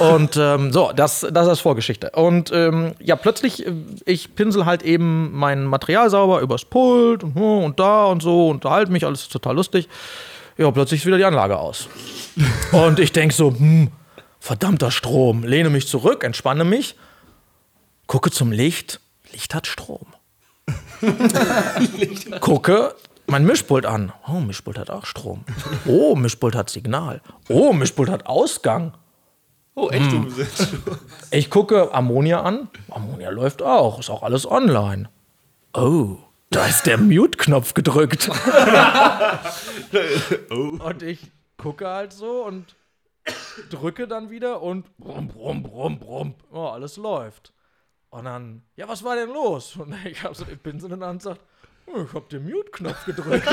[0.00, 2.10] Und ähm, so, das, das ist Vorgeschichte.
[2.10, 3.72] Und ähm, ja, plötzlich, äh,
[4.04, 8.48] ich pinsel halt eben mein Material sauber übers Pult und, hm, und da und so,
[8.48, 9.88] unterhalte mich, alles ist total lustig.
[10.56, 11.88] Ja, plötzlich ist wieder die Anlage aus.
[12.72, 13.92] Und ich denke so, hm,
[14.48, 15.44] verdammter Strom.
[15.44, 16.96] Lehne mich zurück, entspanne mich,
[18.06, 18.98] gucke zum Licht.
[19.30, 20.06] Licht hat Strom.
[22.40, 22.94] gucke
[23.26, 24.10] mein Mischpult an.
[24.26, 25.44] Oh, Mischpult hat auch Strom.
[25.84, 27.20] Oh, Mischpult hat Signal.
[27.50, 28.94] Oh, Mischpult hat Ausgang.
[29.74, 30.10] Oh, echt?
[30.10, 30.32] Hm.
[31.30, 32.68] Ich gucke Ammonia an.
[32.90, 33.98] Ammonia läuft auch.
[33.98, 35.10] Ist auch alles online.
[35.74, 36.16] Oh,
[36.48, 38.30] da ist der Mute-Knopf gedrückt.
[40.50, 42.74] Und ich gucke halt so und
[43.70, 46.34] drücke dann wieder und brumm, brumm, brumm, brumm.
[46.50, 47.52] Oh, alles läuft.
[48.10, 49.76] Und dann, ja, was war denn los?
[49.80, 51.47] Und ich habe so den Pinsel in der Hand und gesagt, oh,
[51.94, 53.46] ich habe den Mute-Knopf gedrückt.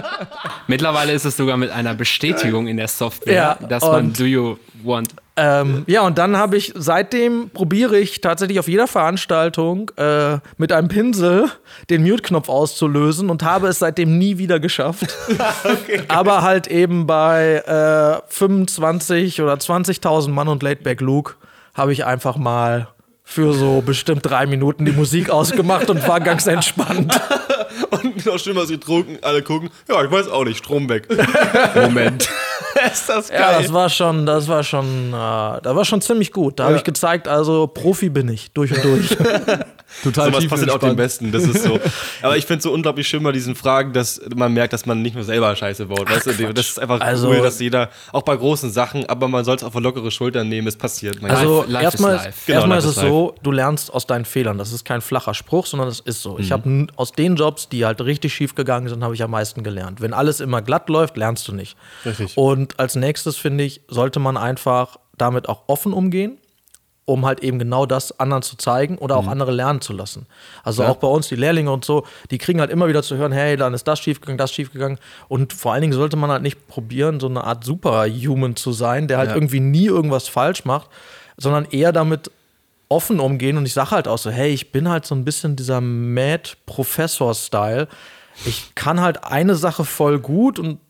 [0.66, 4.24] Mittlerweile ist es sogar mit einer Bestätigung in der Software, Ja, dass man und- Do
[4.24, 5.10] You Want.
[5.36, 10.72] ähm, ja, und dann habe ich, seitdem probiere ich tatsächlich auf jeder Veranstaltung äh, mit
[10.72, 11.50] einem Pinsel
[11.90, 15.06] den Mute-Knopf auszulösen und habe es seitdem nie wieder geschafft.
[16.08, 17.56] Aber halt eben bei
[18.26, 21.34] äh, 25 oder 20.000 Mann und Laidback Luke
[21.74, 22.88] habe ich einfach mal
[23.28, 27.12] für so bestimmt drei Minuten die Musik ausgemacht und war ganz entspannt.
[27.90, 29.70] Und noch schlimmer, sie drucken, alle gucken.
[29.88, 31.08] Ja, ich weiß auch nicht, Strom weg.
[31.74, 32.28] Moment.
[32.92, 33.40] ist das geil.
[33.40, 35.12] Ja, das war schon, das war schon, äh,
[35.62, 36.58] das war schon ziemlich gut.
[36.58, 39.08] Da habe ich gezeigt, also Profi bin ich, durch und durch.
[40.02, 40.96] Total Sowas tief passiert auch den entspannt.
[40.96, 41.78] Besten, das ist so.
[42.22, 45.00] Aber ich finde es so unglaublich schön bei diesen Fragen, dass man merkt, dass man
[45.00, 46.10] nicht nur selber Scheiße baut.
[46.10, 49.44] Weißt du, das ist einfach Also- cool, dass jeder, auch bei großen Sachen, aber man
[49.44, 51.22] soll es auf eine lockere Schulter nehmen, es passiert.
[51.22, 52.38] Man Also erstmal, is life.
[52.46, 54.58] Genau, erstmal ist es so, du lernst aus deinen Fehlern.
[54.58, 56.38] Das ist kein flacher Spruch, sondern das ist so.
[56.40, 59.62] Ich habe aus den Jobs, die halt richtig schief gegangen sind, habe ich am meisten
[59.62, 60.00] gelernt.
[60.00, 61.76] Wenn alles immer glatt läuft, lernst du nicht.
[62.04, 62.36] Richtig.
[62.36, 66.38] Und als nächstes finde ich, sollte man einfach damit auch offen umgehen,
[67.04, 70.26] um halt eben genau das anderen zu zeigen oder auch andere lernen zu lassen.
[70.64, 73.30] Also auch bei uns, die Lehrlinge und so, die kriegen halt immer wieder zu hören,
[73.30, 74.98] hey, dann ist das schiefgegangen, das schiefgegangen.
[75.28, 79.06] Und vor allen Dingen sollte man halt nicht probieren, so eine Art Superhuman zu sein,
[79.06, 80.90] der halt irgendwie nie irgendwas falsch macht,
[81.36, 82.32] sondern eher damit
[82.88, 83.56] offen umgehen.
[83.56, 87.86] Und ich sage halt auch so, hey, ich bin halt so ein bisschen dieser Mad-Professor-Style.
[88.44, 90.80] Ich kann halt eine Sache voll gut und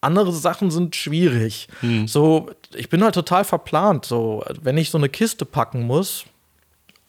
[0.00, 1.68] andere Sachen sind schwierig.
[2.06, 4.04] So, ich bin halt total verplant.
[4.04, 6.24] So, wenn ich so eine Kiste packen muss.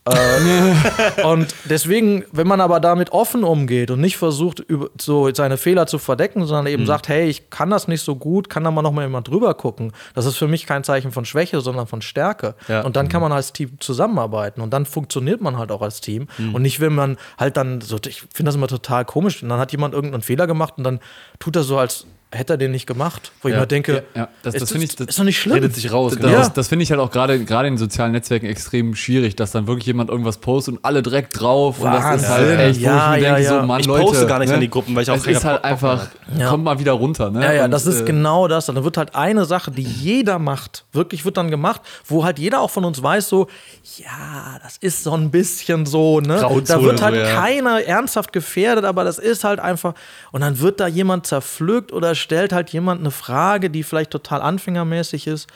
[0.06, 4.66] äh, und deswegen, wenn man aber damit offen umgeht und nicht versucht,
[5.00, 8.50] so seine Fehler zu verdecken, sondern eben sagt, hey, ich kann das nicht so gut,
[8.50, 9.92] kann da mal noch mal jemand drüber gucken.
[10.16, 12.56] Das ist für mich kein Zeichen von Schwäche, sondern von Stärke.
[12.68, 12.82] Ja.
[12.82, 16.28] Und dann kann man als Team zusammenarbeiten und dann funktioniert man halt auch als Team.
[16.54, 19.44] Und nicht, wenn man halt dann so, ich finde das immer total komisch.
[19.44, 21.00] Und dann hat jemand irgendeinen Fehler gemacht und dann
[21.38, 23.32] tut er so, als hätte er den nicht gemacht.
[23.42, 23.62] Wo ich Ja.
[23.62, 25.56] mir denke, Ja, ja, das- ist, das finde ich- das ist doch nicht schlimm.
[25.56, 26.12] redet sich raus.
[26.14, 26.32] Das, genau.
[26.34, 26.48] Ja.
[26.50, 29.88] das finde ich halt auch gerade gerade in sozialen Netzwerken extrem schwierig, dass dann wirklich
[29.88, 31.80] jemand irgendwas postet und alle direkt drauf.
[31.80, 32.30] Und das ist Wahnsinn.
[32.30, 33.62] halt echt, wo Ja, ich mir ja, denke, ja.
[33.62, 34.04] so, Mann, Ich Leute.
[34.06, 34.56] poste gar nicht ne?
[34.56, 36.08] an die Gruppen, weil ich auch Es ist halt einfach,
[36.38, 36.50] Ja.
[36.50, 37.32] kommt mal wieder runter.
[37.32, 37.44] Ne?
[37.44, 38.68] Ja, ja, Und, das ist äh, genau das.
[38.68, 42.62] Dann wird halt eine Sache, die jeder macht, wirklich wird dann gemacht, wo halt jeder
[42.62, 43.48] auch von uns weiß, so,
[43.98, 46.38] ja, das ist so ein bisschen so, ne?
[46.40, 47.42] Grauzone Da wird halt so, ja.
[47.42, 49.94] keiner ernsthaft gefährdet, aber das ist halt einfach.
[50.32, 54.42] Und dann wird da jemand zerpflückt oder stellt halt jemand eine Frage, die vielleicht total
[54.42, 55.48] anfängermäßig ist.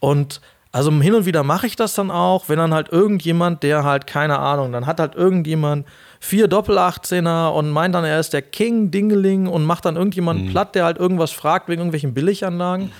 [0.00, 0.40] Und
[0.72, 4.08] also hin und wieder mache ich das dann auch, wenn dann halt irgendjemand, der halt,
[4.08, 5.86] keine Ahnung, dann hat halt irgendjemand
[6.18, 10.74] vier Doppel-18er und meint dann, er ist der King Dingeling und macht dann irgendjemanden platt,
[10.74, 12.90] der halt irgendwas fragt wegen irgendwelchen Billiganlagen.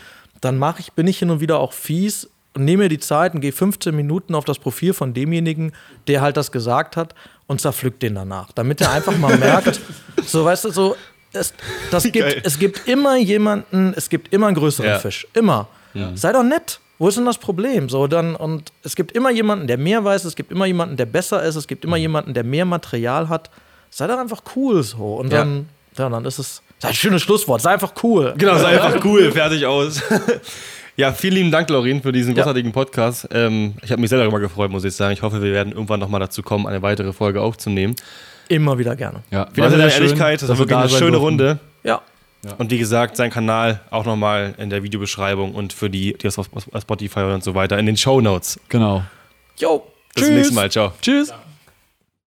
[0.41, 3.35] Dann mache ich, bin ich hin und wieder auch fies und nehme mir die Zeit
[3.35, 5.73] und gehe 15 Minuten auf das Profil von demjenigen,
[6.07, 7.15] der halt das gesagt hat
[7.47, 9.81] und zerpflückt den danach, damit er einfach mal merkt,
[10.25, 10.97] so weißt du, so
[11.35, 11.53] es,
[11.91, 12.13] das Geil.
[12.13, 14.99] gibt, es gibt immer jemanden, es gibt immer einen größeren Ja.
[14.99, 15.27] Fisch.
[15.35, 15.69] Immer.
[16.15, 16.81] Sei doch nett.
[16.99, 17.89] Wo ist denn das Problem?
[17.89, 21.07] So, dann, und es gibt immer jemanden, der mehr weiß, es gibt immer jemanden, der
[21.07, 23.51] besser ist, es gibt immer jemanden, der mehr Material hat.
[23.91, 25.17] Sei doch einfach cool so.
[25.17, 25.39] Und Ja.
[25.41, 25.69] dann,
[25.99, 26.63] ja, dann ist es.
[26.79, 28.35] Sei ein schönes Schlusswort, sei einfach cool.
[28.37, 30.03] Genau, sei einfach cool, fertig aus.
[30.97, 33.29] ja, vielen lieben Dank, Laurin, für diesen großartigen Podcast.
[33.33, 35.13] Ähm, ich habe mich sehr darüber gefreut, muss ich sagen.
[35.15, 37.95] Ich hoffe, wir werden irgendwann nochmal dazu kommen, eine weitere Folge aufzunehmen.
[38.49, 39.23] Immer wieder gerne.
[39.31, 41.17] Ja, Vielen Dank für sehr deine schön, Ehrlichkeit, das war wirklich eine schöne.
[41.17, 41.59] Runde.
[41.83, 42.03] Ja.
[42.59, 46.39] Und wie gesagt, sein Kanal auch nochmal in der Videobeschreibung und für die, die das
[46.39, 48.61] auf Spotify und so weiter in den Show Notes.
[48.69, 49.03] Genau.
[49.57, 49.83] Jo.
[50.15, 50.71] Bis zum nächsten Mal.
[50.71, 50.93] Ciao.
[51.01, 51.33] Tschüss.